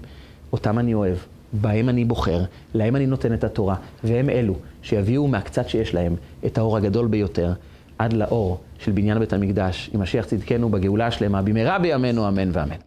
[0.53, 1.17] אותם אני אוהב,
[1.53, 2.43] בהם אני בוחר,
[2.73, 7.53] להם אני נותן את התורה, והם אלו שיביאו מהקצת שיש להם את האור הגדול ביותר,
[7.97, 12.86] עד לאור של בניין בית המקדש, עם משיח צדקנו בגאולה השלמה, במהרה בימינו אמן ואמן.